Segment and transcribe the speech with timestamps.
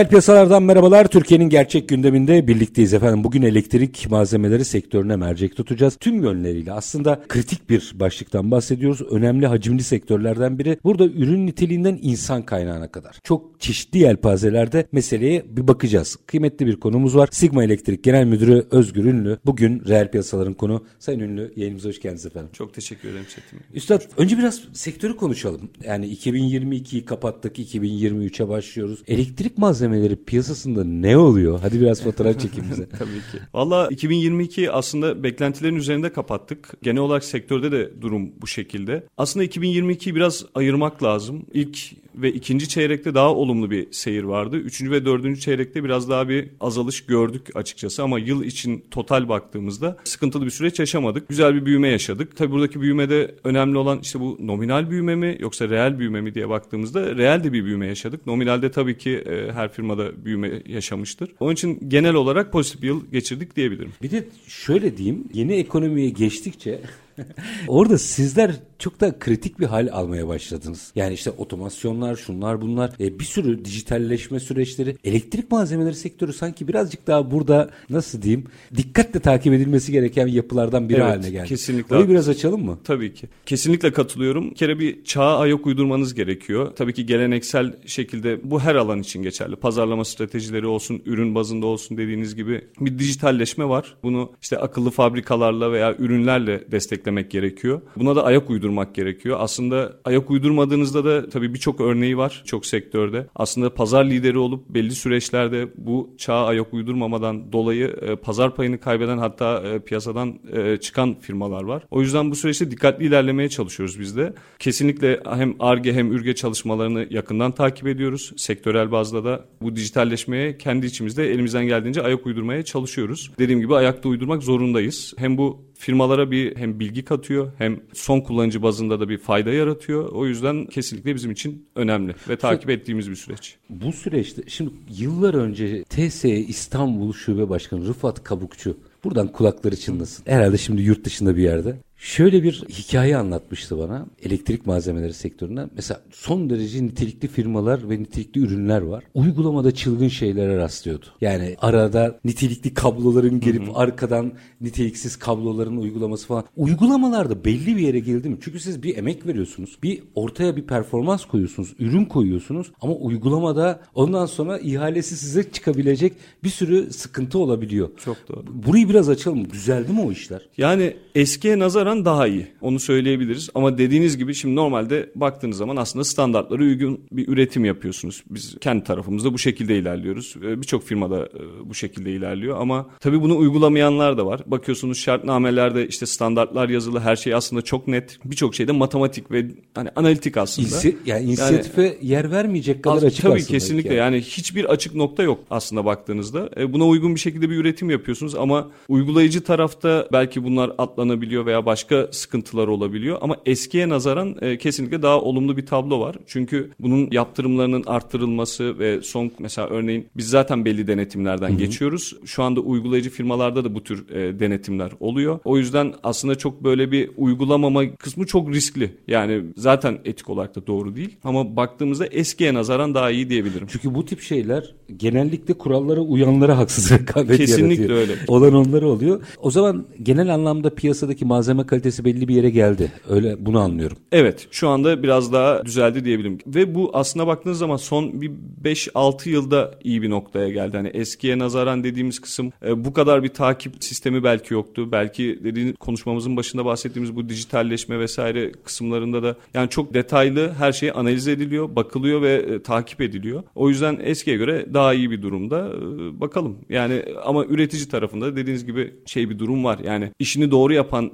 [0.00, 1.08] Reel piyasalardan merhabalar.
[1.08, 3.24] Türkiye'nin gerçek gündeminde birlikteyiz efendim.
[3.24, 5.96] Bugün elektrik malzemeleri sektörüne mercek tutacağız.
[5.96, 9.02] Tüm yönleriyle aslında kritik bir başlıktan bahsediyoruz.
[9.02, 10.78] Önemli hacimli sektörlerden biri.
[10.84, 13.18] Burada ürün niteliğinden insan kaynağına kadar.
[13.24, 16.16] Çok çeşitli yelpazelerde meseleye bir bakacağız.
[16.26, 17.28] Kıymetli bir konumuz var.
[17.32, 19.38] Sigma Elektrik Genel Müdürü Özgür Ünlü.
[19.46, 20.84] Bugün reel piyasaların konu.
[20.98, 22.50] Sayın Ünlü yayınımıza hoş geldiniz efendim.
[22.52, 23.60] Çok teşekkür ederim Çetin.
[23.74, 25.70] Üstad önce biraz sektörü konuşalım.
[25.84, 29.02] Yani 2022'yi kapattık, 2023'e başlıyoruz.
[29.08, 29.89] Elektrik malzemeleri
[30.26, 31.60] piyasasında ne oluyor?
[31.62, 32.88] Hadi biraz fotoğraf çekin bize.
[32.88, 33.38] Tabii ki.
[33.54, 36.72] Valla 2022 aslında beklentilerin üzerinde kapattık.
[36.82, 39.06] Genel olarak sektörde de durum bu şekilde.
[39.18, 41.46] Aslında 2022'yi biraz ayırmak lazım.
[41.52, 41.78] İlk
[42.14, 44.56] ve ikinci çeyrekte daha olumlu bir seyir vardı.
[44.56, 49.96] Üçüncü ve dördüncü çeyrekte biraz daha bir azalış gördük açıkçası ama yıl için total baktığımızda
[50.04, 51.28] sıkıntılı bir süreç yaşamadık.
[51.28, 52.36] Güzel bir büyüme yaşadık.
[52.36, 56.48] Tabii buradaki büyümede önemli olan işte bu nominal büyüme mi yoksa reel büyüme mi diye
[56.48, 58.26] baktığımızda reel de bir büyüme yaşadık.
[58.26, 61.30] Nominalde tabii ki e, her firmada büyüme yaşamıştır.
[61.40, 63.92] Onun için genel olarak pozitif bir yıl geçirdik diyebilirim.
[64.02, 66.80] Bir de şöyle diyeyim, yeni ekonomiye geçtikçe
[67.68, 70.92] Orada sizler çok da kritik bir hal almaya başladınız.
[70.94, 74.96] Yani işte otomasyonlar, şunlar bunlar, e, bir sürü dijitalleşme süreçleri.
[75.04, 78.44] Elektrik malzemeleri sektörü sanki birazcık daha burada nasıl diyeyim
[78.76, 81.48] dikkatle takip edilmesi gereken yapılardan biri evet, haline geldi.
[81.48, 81.96] Kesinlikle.
[81.96, 82.78] Orayı biraz açalım mı?
[82.84, 83.28] Tabii ki.
[83.46, 84.50] Kesinlikle katılıyorum.
[84.50, 86.72] Bir kere bir çağa ayak uydurmanız gerekiyor.
[86.76, 89.56] Tabii ki geleneksel şekilde bu her alan için geçerli.
[89.56, 93.96] Pazarlama stratejileri olsun, ürün bazında olsun dediğiniz gibi bir dijitalleşme var.
[94.02, 97.80] Bunu işte akıllı fabrikalarla veya ürünlerle desteklemek gerekiyor.
[97.96, 99.36] Buna da ayak uydurmak gerekiyor.
[99.40, 103.26] Aslında ayak uydurmadığınızda da tabii birçok örneği var çok sektörde.
[103.34, 109.18] Aslında pazar lideri olup belli süreçlerde bu çağa ayak uydurmamadan dolayı e, pazar payını kaybeden
[109.18, 111.82] hatta e, piyasadan e, çıkan firmalar var.
[111.90, 114.32] O yüzden bu süreçte dikkatli ilerlemeye çalışıyoruz biz de.
[114.58, 118.32] Kesinlikle hem ARGE hem ÜRGE çalışmalarını yakından takip ediyoruz.
[118.36, 123.30] Sektörel bazda da bu dijitalleşmeye kendi içimizde elimizden geldiğince ayak uydurmaya çalışıyoruz.
[123.38, 125.14] Dediğim gibi ayakta uydurmak zorundayız.
[125.16, 130.12] Hem bu firmalara bir hem bilgi katıyor hem son kullanıcı bazında da bir fayda yaratıyor.
[130.12, 133.56] O yüzden kesinlikle bizim için önemli ve takip ettiğimiz bir süreç.
[133.70, 140.24] Bu süreçte şimdi yıllar önce TSE İstanbul Şube Başkanı Rıfat Kabukçu buradan kulakları çınlasın.
[140.26, 141.76] Herhalde şimdi yurt dışında bir yerde.
[142.00, 145.70] Şöyle bir hikaye anlatmıştı bana elektrik malzemeleri sektöründen.
[145.74, 149.04] Mesela son derece nitelikli firmalar ve nitelikli ürünler var.
[149.14, 151.06] Uygulamada çılgın şeylere rastlıyordu.
[151.20, 153.74] Yani arada nitelikli kabloların gelip hı hı.
[153.74, 156.44] arkadan niteliksiz kabloların uygulaması falan.
[156.56, 158.38] Uygulamalarda belli bir yere geldi mi?
[158.40, 159.78] Çünkü siz bir emek veriyorsunuz.
[159.82, 161.74] Bir ortaya bir performans koyuyorsunuz.
[161.78, 162.72] Ürün koyuyorsunuz.
[162.80, 166.12] Ama uygulamada ondan sonra ihalesi size çıkabilecek
[166.44, 167.90] bir sürü sıkıntı olabiliyor.
[168.04, 168.44] Çok doğru.
[168.66, 169.50] Burayı biraz açalım.
[169.50, 170.48] Düzeldi mi o işler?
[170.56, 172.46] Yani eskiye nazaran daha iyi.
[172.60, 173.50] Onu söyleyebiliriz.
[173.54, 178.22] Ama dediğiniz gibi şimdi normalde baktığınız zaman aslında standartlara uygun bir üretim yapıyorsunuz.
[178.30, 180.34] Biz kendi tarafımızda bu şekilde ilerliyoruz.
[180.42, 181.28] Birçok firmada
[181.64, 184.40] bu şekilde ilerliyor ama tabii bunu uygulamayanlar da var.
[184.46, 188.18] Bakıyorsunuz şartnamelerde işte standartlar yazılı her şey aslında çok net.
[188.24, 190.68] Birçok şeyde matematik ve hani analitik aslında.
[190.68, 193.46] İnsi, yani inisiyatife yani, yer vermeyecek kadar açık tabii aslında.
[193.46, 194.14] Tabii kesinlikle yani.
[194.14, 196.50] yani hiçbir açık nokta yok aslında baktığınızda.
[196.72, 201.79] Buna uygun bir şekilde bir üretim yapıyorsunuz ama uygulayıcı tarafta belki bunlar atlanabiliyor veya başka
[202.10, 206.16] sıkıntılar olabiliyor ama eskiye nazaran e, kesinlikle daha olumlu bir tablo var.
[206.26, 211.58] Çünkü bunun yaptırımlarının arttırılması ve son mesela örneğin biz zaten belli denetimlerden Hı-hı.
[211.58, 212.16] geçiyoruz.
[212.24, 215.38] Şu anda uygulayıcı firmalarda da bu tür e, denetimler oluyor.
[215.44, 218.90] O yüzden aslında çok böyle bir uygulamama kısmı çok riskli.
[219.08, 223.66] Yani zaten etik olarak da doğru değil ama baktığımızda eskiye nazaran daha iyi diyebilirim.
[223.70, 227.98] Çünkü bu tip şeyler genellikle kurallara uyanlara haksız rekabet Kesinlikle yaratıyor.
[227.98, 228.12] öyle.
[228.28, 229.20] Olan onları oluyor.
[229.38, 232.92] O zaman genel anlamda piyasadaki malzeme kalitesi belli bir yere geldi.
[233.08, 233.96] Öyle bunu anlıyorum.
[234.12, 236.38] Evet şu anda biraz daha düzeldi diyebilirim.
[236.46, 238.30] Ve bu aslına baktığınız zaman son bir
[238.64, 240.76] 5-6 yılda iyi bir noktaya geldi.
[240.76, 244.92] Hani eskiye nazaran dediğimiz kısım e, bu kadar bir takip sistemi belki yoktu.
[244.92, 250.90] Belki dediğiniz konuşmamızın başında bahsettiğimiz bu dijitalleşme vesaire kısımlarında da yani çok detaylı her şey
[250.94, 253.42] analiz ediliyor, bakılıyor ve e, takip ediliyor.
[253.54, 255.68] O yüzden eskiye göre daha iyi bir durumda.
[255.68, 256.58] E, bakalım.
[256.68, 259.78] Yani ama üretici tarafında dediğiniz gibi şey bir durum var.
[259.84, 261.10] Yani işini doğru yapan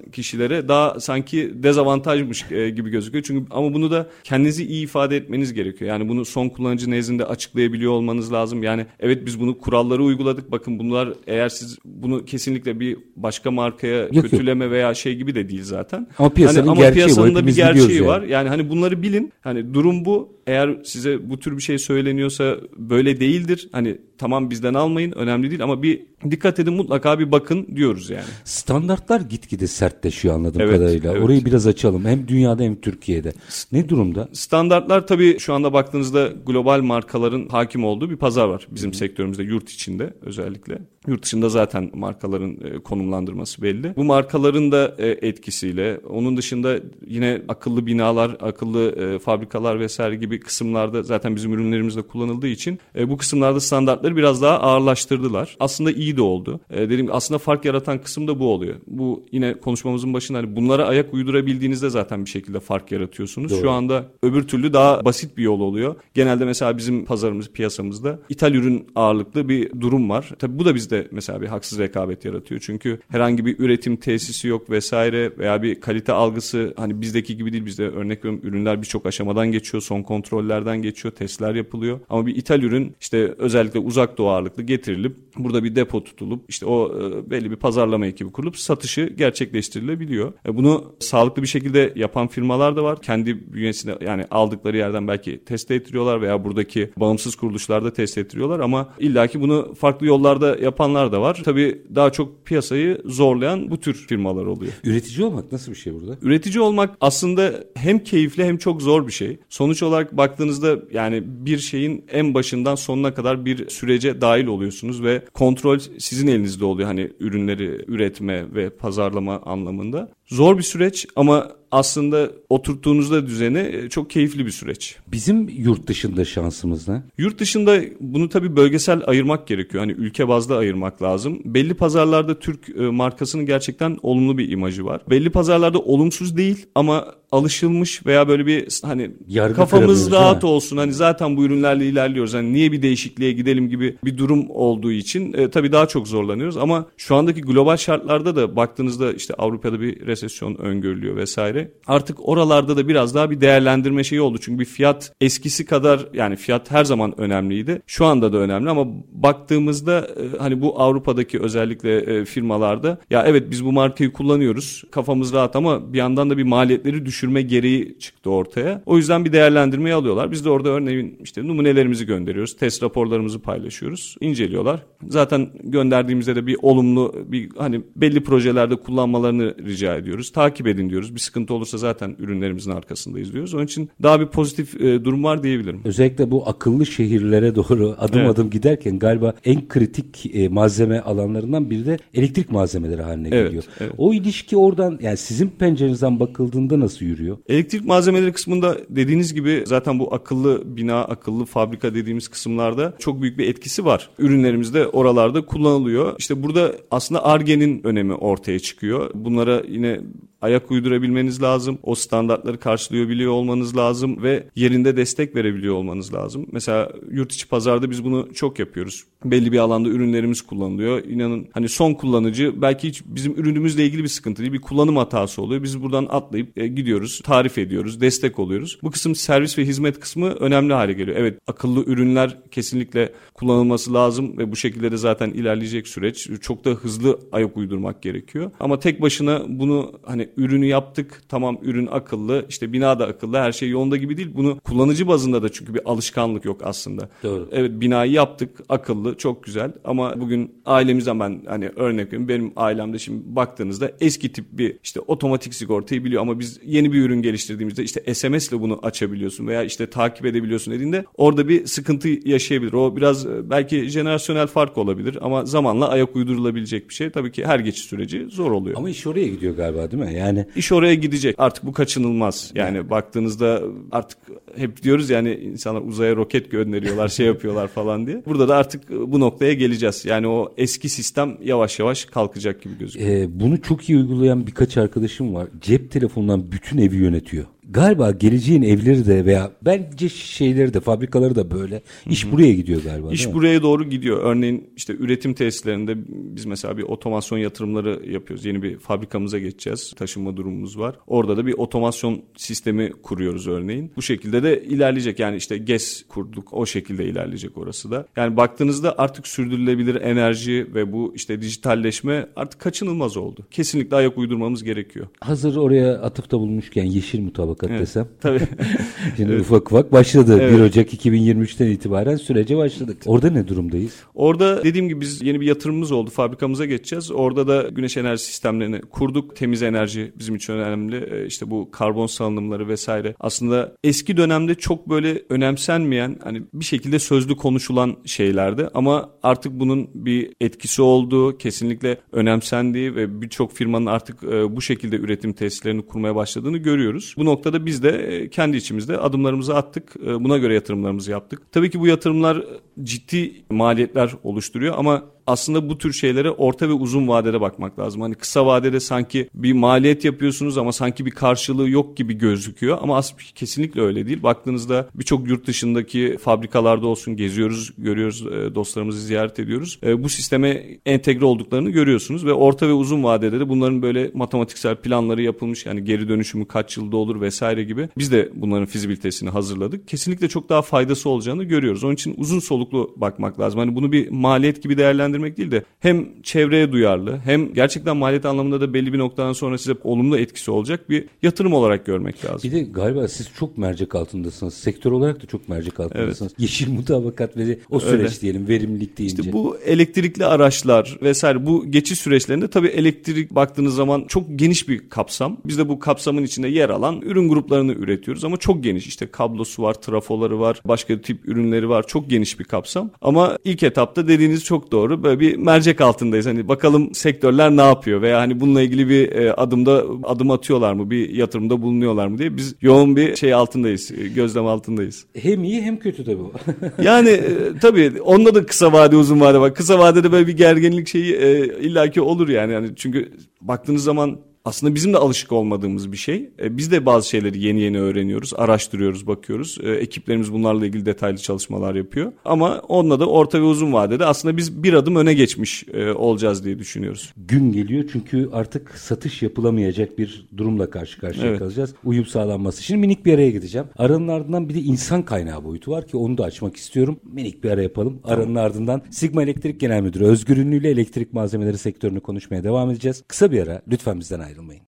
[0.46, 3.24] kişilere daha sanki dezavantajmış e, gibi gözüküyor.
[3.24, 5.90] Çünkü ama bunu da kendinizi iyi ifade etmeniz gerekiyor.
[5.90, 8.62] Yani bunu son kullanıcı nezdinde açıklayabiliyor olmanız lazım.
[8.62, 10.50] Yani evet biz bunu kuralları uyguladık.
[10.50, 14.72] Bakın bunlar eğer siz bunu kesinlikle bir başka markaya yok, kötüleme yok.
[14.72, 16.06] veya şey gibi de değil zaten.
[16.18, 18.22] Ama piyasanın hani, ama gerçeği piyasanın da bir gerçeği var.
[18.22, 18.32] Yani.
[18.32, 19.32] yani hani bunları bilin.
[19.40, 20.35] Hani durum bu.
[20.46, 23.68] Eğer size bu tür bir şey söyleniyorsa böyle değildir.
[23.72, 28.24] Hani tamam bizden almayın önemli değil ama bir dikkat edin mutlaka bir bakın diyoruz yani.
[28.44, 31.12] Standartlar gitgide sertleşiyor anladığım evet, kadarıyla.
[31.12, 31.22] Evet.
[31.22, 32.04] Orayı biraz açalım.
[32.04, 33.32] Hem dünyada hem Türkiye'de.
[33.72, 34.28] Ne durumda?
[34.32, 38.96] Standartlar tabii şu anda baktığınızda global markaların hakim olduğu bir pazar var bizim Hı.
[38.96, 40.78] sektörümüzde yurt içinde özellikle.
[41.06, 43.96] Yurt dışında zaten markaların e, konumlandırması belli.
[43.96, 50.40] Bu markaların da e, etkisiyle onun dışında yine akıllı binalar, akıllı e, fabrikalar vesaire gibi
[50.40, 55.56] kısımlarda zaten bizim ürünlerimizde kullanıldığı için bu kısımlarda standartları biraz daha ağırlaştırdılar.
[55.60, 56.60] Aslında iyi de oldu.
[56.70, 58.74] Dediğim aslında fark yaratan kısım da bu oluyor.
[58.86, 63.50] Bu yine konuşmamızın başında hani bunlara ayak uydurabildiğinizde zaten bir şekilde fark yaratıyorsunuz.
[63.50, 63.60] Doğru.
[63.60, 65.94] Şu anda öbür türlü daha basit bir yol oluyor.
[66.14, 70.30] Genelde mesela bizim pazarımız, piyasamızda ithal ürün ağırlıklı bir durum var.
[70.38, 72.60] Tabii bu da bizde de mesela bir haksız rekabet yaratıyor.
[72.64, 77.66] Çünkü herhangi bir üretim tesisi yok vesaire veya bir kalite algısı hani bizdeki gibi değil.
[77.66, 79.82] Bizde örnek veriyorum ürünler birçok aşamadan geçiyor.
[79.82, 81.14] Son kontrollerden geçiyor.
[81.14, 82.00] Testler yapılıyor.
[82.08, 86.66] Ama bir ithal ürün işte özellikle uzak doğu ağırlıklı getirilip burada bir depo tutulup işte
[86.66, 90.32] o e, belli bir pazarlama ekibi kurulup satışı gerçekleştirilebiliyor.
[90.46, 93.02] E, bunu sağlıklı bir şekilde yapan firmalar da var.
[93.02, 98.88] Kendi bünyesinde yani aldıkları yerden belki test ettiriyorlar veya buradaki bağımsız kuruluşlarda test ettiriyorlar ama
[98.98, 101.42] illaki bunu farklı yollarda yapan yapanlar da var.
[101.44, 104.72] Tabii daha çok piyasayı zorlayan bu tür firmalar oluyor.
[104.84, 106.16] Üretici olmak nasıl bir şey burada?
[106.22, 109.38] Üretici olmak aslında hem keyifli hem çok zor bir şey.
[109.48, 115.24] Sonuç olarak baktığınızda yani bir şeyin en başından sonuna kadar bir sürece dahil oluyorsunuz ve
[115.34, 116.88] kontrol sizin elinizde oluyor.
[116.88, 120.08] Hani ürünleri üretme ve pazarlama anlamında.
[120.26, 124.96] Zor bir süreç ama aslında oturttuğunuzda düzeni e, çok keyifli bir süreç.
[125.12, 127.02] Bizim yurt dışında şansımız ne?
[127.18, 129.82] Yurt dışında bunu tabii bölgesel ayırmak gerekiyor.
[129.84, 131.40] Hani ülke bazda ayırmak lazım.
[131.44, 135.00] Belli pazarlarda Türk e, markasının gerçekten olumlu bir imajı var.
[135.10, 140.76] Belli pazarlarda olumsuz değil ama alışılmış veya böyle bir hani Yargı kafamız rahat olsun.
[140.76, 142.34] Hani zaten bu ürünlerle ilerliyoruz.
[142.34, 146.56] Hani niye bir değişikliğe gidelim gibi bir durum olduğu için e, tabii daha çok zorlanıyoruz
[146.56, 151.70] ama şu andaki global şartlarda da baktığınızda işte Avrupa'da bir resesyon öngörülüyor vesaire.
[151.86, 154.38] Artık oralarda da biraz daha bir değerlendirme şeyi oldu.
[154.40, 157.82] Çünkü bir fiyat eskisi kadar yani fiyat her zaman önemliydi.
[157.86, 163.50] Şu anda da önemli ama baktığımızda e, hani bu Avrupa'daki özellikle e, firmalarda ya evet
[163.50, 164.84] biz bu markayı kullanıyoruz.
[164.90, 168.82] Kafamız rahat ama bir yandan da bir maliyetleri düşürme gereği çıktı ortaya.
[168.86, 170.30] O yüzden bir değerlendirmeyi alıyorlar.
[170.30, 172.56] Biz de orada örneğin işte numunelerimizi gönderiyoruz.
[172.56, 174.16] Test raporlarımızı paylaşıyoruz.
[174.20, 174.82] inceliyorlar.
[175.08, 180.32] Zaten gönderdiğimizde de bir olumlu bir hani belli projelerde kullanmalarını rica ediyoruz.
[180.32, 181.14] Takip edin diyoruz.
[181.14, 183.54] Bir sıkıntı olursa zaten ürünlerimizin arkasındayız diyoruz.
[183.54, 185.80] Onun için daha bir pozitif e, durum var diyebilirim.
[185.84, 188.30] Özellikle bu akıllı şehirlere doğru adım evet.
[188.30, 193.64] adım giderken galiba en kritik e, malzeme alanlarından biri de elektrik malzemeleri haline evet, geliyor.
[193.80, 193.92] Evet.
[193.98, 197.38] O ilişki oradan yani sizin pencerenizden bakıldığında nasıl yürüyor?
[197.48, 203.38] Elektrik malzemeleri kısmında dediğiniz gibi zaten bu akıllı bina, akıllı fabrika dediğimiz kısımlarda çok büyük
[203.38, 204.10] bir etkisi var.
[204.18, 206.14] Ürünlerimiz de oralarda kullanılıyor.
[206.18, 209.10] İşte burada aslında ARGE'nin önemi ortaya çıkıyor.
[209.14, 210.00] Bunlara yine
[210.46, 211.78] ayak uydurabilmeniz lazım.
[211.82, 216.46] O standartları karşılayabiliyor olmanız lazım ve yerinde destek verebiliyor olmanız lazım.
[216.52, 219.04] Mesela yurt içi pazarda biz bunu çok yapıyoruz.
[219.24, 221.04] Belli bir alanda ürünlerimiz kullanılıyor.
[221.04, 224.52] İnanın hani son kullanıcı belki hiç bizim ürünümüzle ilgili bir sıkıntı değil.
[224.52, 225.62] Bir kullanım hatası oluyor.
[225.62, 228.78] Biz buradan atlayıp e, gidiyoruz, tarif ediyoruz, destek oluyoruz.
[228.82, 231.16] Bu kısım servis ve hizmet kısmı önemli hale geliyor.
[231.16, 236.28] Evet akıllı ürünler kesinlikle kullanılması lazım ve bu şekilde de zaten ilerleyecek süreç.
[236.40, 238.50] Çok da hızlı ayak uydurmak gerekiyor.
[238.60, 243.52] Ama tek başına bunu hani ürünü yaptık tamam ürün akıllı işte bina da akıllı her
[243.52, 244.30] şey yolunda gibi değil.
[244.34, 247.08] Bunu kullanıcı bazında da çünkü bir alışkanlık yok aslında.
[247.22, 247.48] Doğru.
[247.52, 252.98] Evet binayı yaptık akıllı çok güzel ama bugün ailemizden ben hani örnek veriyorum benim ailemde
[252.98, 257.82] şimdi baktığınızda eski tip bir işte otomatik sigortayı biliyor ama biz yeni bir ürün geliştirdiğimizde
[257.84, 262.72] işte SMS ile bunu açabiliyorsun veya işte takip edebiliyorsun dediğinde orada bir sıkıntı yaşayabilir.
[262.72, 267.10] O biraz e, belki jenerasyonel fark olabilir ama zamanla ayak uydurulabilecek bir şey.
[267.10, 268.76] Tabii ki her geçiş süreci zor oluyor.
[268.78, 270.14] Ama iş oraya gidiyor galiba değil mi?
[270.16, 271.34] Yani İş oraya gidecek.
[271.38, 272.50] Artık bu kaçınılmaz.
[272.54, 274.18] Yani baktığınızda artık
[274.56, 278.22] hep diyoruz yani insanlar uzaya roket gönderiyorlar, şey yapıyorlar falan diye.
[278.26, 280.04] Burada da artık bu noktaya geleceğiz.
[280.04, 283.10] Yani o eski sistem yavaş yavaş kalkacak gibi gözüküyor.
[283.10, 285.48] e, bunu çok iyi uygulayan birkaç arkadaşım var.
[285.60, 287.44] Cep telefonundan bütün evi yönetiyor.
[287.70, 291.82] Galiba geleceğin evleri de veya bence şeyleri de fabrikaları da böyle.
[292.10, 293.12] İş buraya gidiyor galiba.
[293.12, 294.20] İş buraya doğru gidiyor.
[294.22, 298.44] Örneğin işte üretim tesislerinde biz mesela bir otomasyon yatırımları yapıyoruz.
[298.44, 299.92] Yeni bir fabrikamıza geçeceğiz.
[299.96, 300.96] Taşınma durumumuz var.
[301.06, 303.92] Orada da bir otomasyon sistemi kuruyoruz örneğin.
[303.96, 305.18] Bu şekilde de ilerleyecek.
[305.18, 306.52] Yani işte GES kurduk.
[306.52, 308.06] O şekilde ilerleyecek orası da.
[308.16, 313.46] Yani baktığınızda artık sürdürülebilir enerji ve bu işte dijitalleşme artık kaçınılmaz oldu.
[313.50, 315.06] Kesinlikle ayak uydurmamız gerekiyor.
[315.20, 317.20] Hazır oraya atıfta bulmuşken yeşil
[317.56, 318.08] mutabakat Evet, desem.
[318.20, 318.40] Tabii.
[319.16, 320.38] Şimdi ufak ufak başladı.
[320.40, 320.58] Evet.
[320.58, 322.96] 1 Ocak 2023'ten itibaren sürece başladık.
[323.06, 323.92] Orada ne durumdayız?
[324.14, 326.10] Orada dediğim gibi biz yeni bir yatırımımız oldu.
[326.10, 327.10] Fabrikamıza geçeceğiz.
[327.10, 329.36] Orada da güneş enerji sistemlerini kurduk.
[329.36, 330.96] Temiz enerji bizim için önemli.
[330.96, 333.14] Ee, İşte bu karbon salınımları vesaire.
[333.20, 338.68] Aslında eski dönemde çok böyle önemsenmeyen hani bir şekilde sözlü konuşulan şeylerdi.
[338.74, 344.96] Ama artık bunun bir etkisi olduğu, kesinlikle önemsendiği ve birçok firmanın artık e, bu şekilde
[344.96, 347.14] üretim tesislerini kurmaya başladığını görüyoruz.
[347.16, 349.96] Bu noktada biz de e, kendi içimizde adımlarımızı attık.
[350.06, 351.42] E, Buna göre yatırımlarımızı yaptık.
[351.52, 352.44] Tabii ki bu yatırımlar
[352.82, 358.00] ciddi maliyetler oluşturuyor ama aslında bu tür şeylere orta ve uzun vadede bakmak lazım.
[358.00, 362.96] Hani kısa vadede sanki bir maliyet yapıyorsunuz ama sanki bir karşılığı yok gibi gözüküyor ama
[362.96, 364.22] aslında kesinlikle öyle değil.
[364.22, 369.78] Baktığınızda birçok yurt dışındaki fabrikalarda olsun geziyoruz, görüyoruz, e, dostlarımızı ziyaret ediyoruz.
[369.82, 370.48] E, Bu sisteme
[370.86, 375.66] entegre olduklarını görüyorsunuz ve orta ve uzun vadede de bunların böyle matematiksel planları yapılmış.
[375.66, 377.88] Yani geri dönüşümü kaç yılda olur vesaire gibi.
[377.98, 379.88] Biz de bunların fizibilitesini hazırladık.
[379.88, 381.84] Kesinlikle çok daha faydası olacağını görüyoruz.
[381.84, 383.60] Onun için uzun soluklu bakmak lazım.
[383.60, 388.60] Hani bunu bir maliyet gibi değerlendirmek değil de hem çevreye duyarlı hem gerçekten maliyet anlamında
[388.60, 392.50] da belli bir noktadan sonra size olumlu etkisi olacak bir yatırım olarak görmek lazım.
[392.50, 394.54] Bir de galiba siz çok mercek altındasınız.
[394.54, 396.32] Sektör olarak da çok mercek altındasınız.
[396.38, 398.20] Yeşil mutabakat ve o süreç Öyle.
[398.20, 399.16] diyelim verimlilik deyince.
[399.20, 404.88] İşte bu elektrikli araçlar vesaire bu geçiş süreçlerinde tabii elektrik baktığınız zaman çok geniş bir
[404.88, 405.36] kapsam.
[405.44, 408.86] Biz de bu kapsamın içinde yer alan ürün gruplarını üretiyoruz ama çok geniş.
[408.86, 411.86] İşte kablosu var, trafoları var, başka tip ürünleri var.
[411.86, 412.90] Çok geniş bir kapsam.
[413.02, 415.02] Ama ilk etapta dediğiniz çok doğru.
[415.06, 416.26] Böyle bir mercek altındayız.
[416.26, 420.90] Hani bakalım sektörler ne yapıyor veya hani bununla ilgili bir e, adımda adım atıyorlar mı?
[420.90, 423.90] Bir yatırımda bulunuyorlar mı diye biz yoğun bir şey altındayız.
[423.90, 425.06] e, Gözlem altındayız.
[425.18, 426.32] Hem iyi hem kötü tabii bu.
[426.82, 427.22] Yani e,
[427.60, 429.54] tabii onda da kısa vade uzun vade var.
[429.54, 432.52] Kısa vadede böyle bir gerginlik şeyi e, illaki olur yani.
[432.52, 432.68] yani.
[432.76, 436.30] Çünkü baktığınız zaman aslında bizim de alışık olmadığımız bir şey.
[436.42, 439.58] E, biz de bazı şeyleri yeni yeni öğreniyoruz, araştırıyoruz, bakıyoruz.
[439.62, 442.12] E, ekiplerimiz bunlarla ilgili detaylı çalışmalar yapıyor.
[442.24, 446.44] Ama onunla da orta ve uzun vadede aslında biz bir adım öne geçmiş e, olacağız
[446.44, 447.12] diye düşünüyoruz.
[447.16, 451.38] Gün geliyor çünkü artık satış yapılamayacak bir durumla karşı karşıya Evet.
[451.38, 451.74] kalacağız.
[451.84, 452.62] Uyum sağlanması.
[452.62, 453.66] Şimdi minik bir araya gideceğim.
[453.76, 457.00] Aranın ardından bir de insan kaynağı boyutu var ki onu da açmak istiyorum.
[457.12, 458.00] Minik bir ara yapalım.
[458.04, 463.04] Aranın ardından Sigma Elektrik Genel Müdürü Özgür Ünlü ile elektrik malzemeleri sektörünü konuşmaya devam edeceğiz.
[463.08, 464.62] Kısa bir ara lütfen bizden ayrılmayın.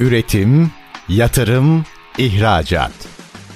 [0.00, 0.70] Üretim,
[1.08, 1.84] yatırım,
[2.18, 2.92] ihracat.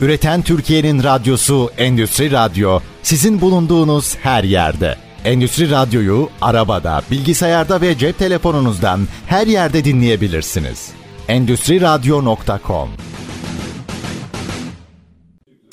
[0.00, 4.96] Üreten Türkiye'nin radyosu Endüstri Radyo sizin bulunduğunuz her yerde.
[5.24, 10.90] Endüstri Radyo'yu arabada, bilgisayarda ve cep telefonunuzdan her yerde dinleyebilirsiniz.
[11.28, 12.88] Endüstri Radyo.com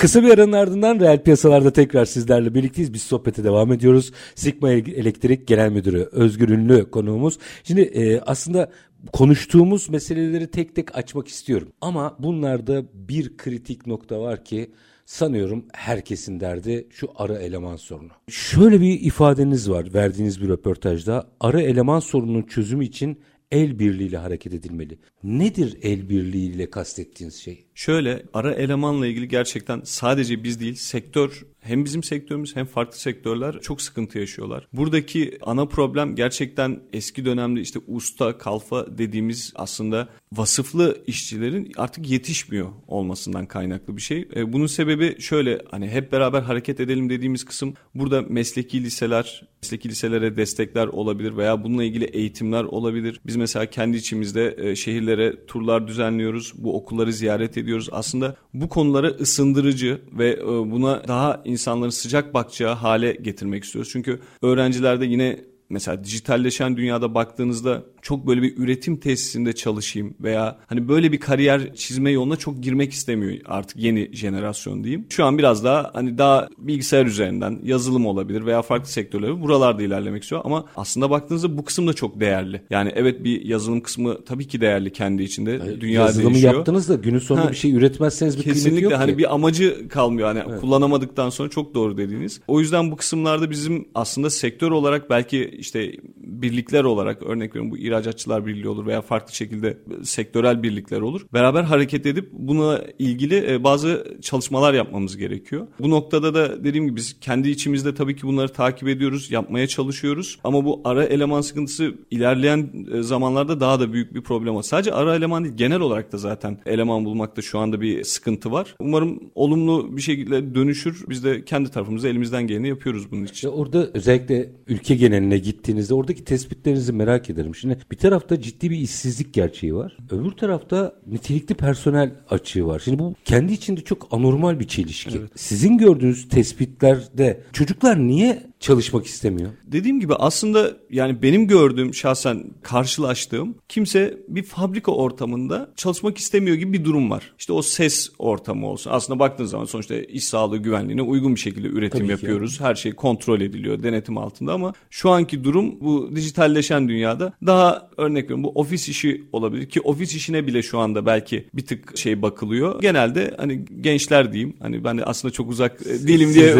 [0.04, 2.92] Kısa bir aranın ardından reel piyasalarda tekrar sizlerle birlikteyiz.
[2.92, 4.12] Biz sohbete devam ediyoruz.
[4.34, 7.38] Sigma Elektrik Genel Müdürü Özgür Ünlü konuğumuz.
[7.64, 8.70] Şimdi e, aslında
[9.12, 11.68] konuştuğumuz meseleleri tek tek açmak istiyorum.
[11.80, 14.70] Ama bunlarda bir kritik nokta var ki
[15.06, 18.10] sanıyorum herkesin derdi şu ara eleman sorunu.
[18.28, 21.30] Şöyle bir ifadeniz var verdiğiniz bir röportajda.
[21.40, 23.20] Ara eleman sorununun çözümü için
[23.50, 24.98] el birliğiyle hareket edilmeli.
[25.24, 27.66] Nedir el birliğiyle kastettiğiniz şey?
[27.74, 33.60] Şöyle ara elemanla ilgili gerçekten sadece biz değil sektör hem bizim sektörümüz hem farklı sektörler
[33.60, 34.66] çok sıkıntı yaşıyorlar.
[34.72, 42.68] Buradaki ana problem gerçekten eski dönemde işte usta, kalfa dediğimiz aslında vasıflı işçilerin artık yetişmiyor
[42.88, 44.28] olmasından kaynaklı bir şey.
[44.36, 49.88] E, Bunun sebebi şöyle hani hep beraber hareket edelim dediğimiz kısım burada mesleki liseler, mesleki
[49.88, 53.20] liselere destekler olabilir veya bununla ilgili eğitimler olabilir.
[53.26, 56.52] Biz mesela kendi içimizde e, şehirlere turlar düzenliyoruz.
[56.56, 57.88] Bu okulları ziyaret ediyoruz.
[57.92, 63.90] Aslında bu konulara ısındırıcı ve e, buna daha insanların sıcak bakacağı hale getirmek istiyoruz.
[63.92, 70.88] Çünkü öğrencilerde yine mesela dijitalleşen dünyada baktığınızda çok böyle bir üretim tesisinde çalışayım veya hani
[70.88, 75.06] böyle bir kariyer çizme yoluna çok girmek istemiyor artık yeni jenerasyon diyeyim.
[75.10, 80.22] Şu an biraz daha hani daha bilgisayar üzerinden yazılım olabilir veya farklı sektörler buralarda ilerlemek
[80.22, 82.62] istiyor ama aslında baktığınızda bu kısım da çok değerli.
[82.70, 85.50] Yani evet bir yazılım kısmı tabii ki değerli kendi içinde.
[85.50, 86.54] Yani Dünya Yazılımı değişiyor.
[86.54, 89.18] yaptınız da günün sonunda ha, bir şey üretmezseniz bir kesinlikle yok hani ki.
[89.18, 90.28] bir amacı kalmıyor.
[90.28, 90.60] Hani evet.
[90.60, 92.40] kullanamadıktan sonra çok doğru dediğiniz.
[92.48, 97.78] O yüzden bu kısımlarda bizim aslında sektör olarak belki işte birlikler olarak örnek veriyorum bu
[97.78, 101.26] ihracatçılar birliği olur veya farklı şekilde sektörel birlikler olur.
[101.32, 105.66] Beraber hareket edip buna ilgili e, bazı çalışmalar yapmamız gerekiyor.
[105.80, 110.38] Bu noktada da dediğim gibi biz kendi içimizde tabii ki bunları takip ediyoruz, yapmaya çalışıyoruz.
[110.44, 114.62] Ama bu ara eleman sıkıntısı ilerleyen e, zamanlarda daha da büyük bir problem.
[114.62, 118.74] Sadece ara eleman değil genel olarak da zaten eleman bulmakta şu anda bir sıkıntı var.
[118.78, 121.04] Umarım olumlu bir şekilde dönüşür.
[121.08, 123.48] Biz de kendi tarafımızda elimizden geleni yapıyoruz bunun için.
[123.48, 127.54] Orada özellikle ülke geneline gittiğinizde oradaki tespitlerinizi merak ederim.
[127.54, 129.96] Şimdi bir tarafta ciddi bir işsizlik gerçeği var.
[130.10, 132.82] Öbür tarafta nitelikli personel açığı var.
[132.84, 135.18] Şimdi bu kendi içinde çok anormal bir çelişki.
[135.18, 135.30] Evet.
[135.34, 139.50] Sizin gördüğünüz tespitlerde çocuklar niye çalışmak istemiyor?
[139.66, 146.72] Dediğim gibi aslında yani benim gördüğüm şahsen karşılaştığım kimse bir fabrika ortamında çalışmak istemiyor gibi
[146.72, 147.32] bir durum var.
[147.38, 148.90] İşte o ses ortamı olsun.
[148.90, 152.58] Aslında baktığınız zaman sonuçta iş sağlığı güvenliğine uygun bir şekilde üretim Tabii yapıyoruz.
[152.60, 152.68] Yani.
[152.68, 158.24] Her şey kontrol ediliyor denetim altında ama şu anki durum bu dijitalleşen dünyada daha örnek
[158.24, 162.22] veriyorum bu ofis işi olabilir ki ofis işine bile şu anda belki bir tık şey
[162.22, 162.80] bakılıyor.
[162.80, 166.56] Genelde hani gençler diyeyim hani ben aslında çok uzak e, değilim diye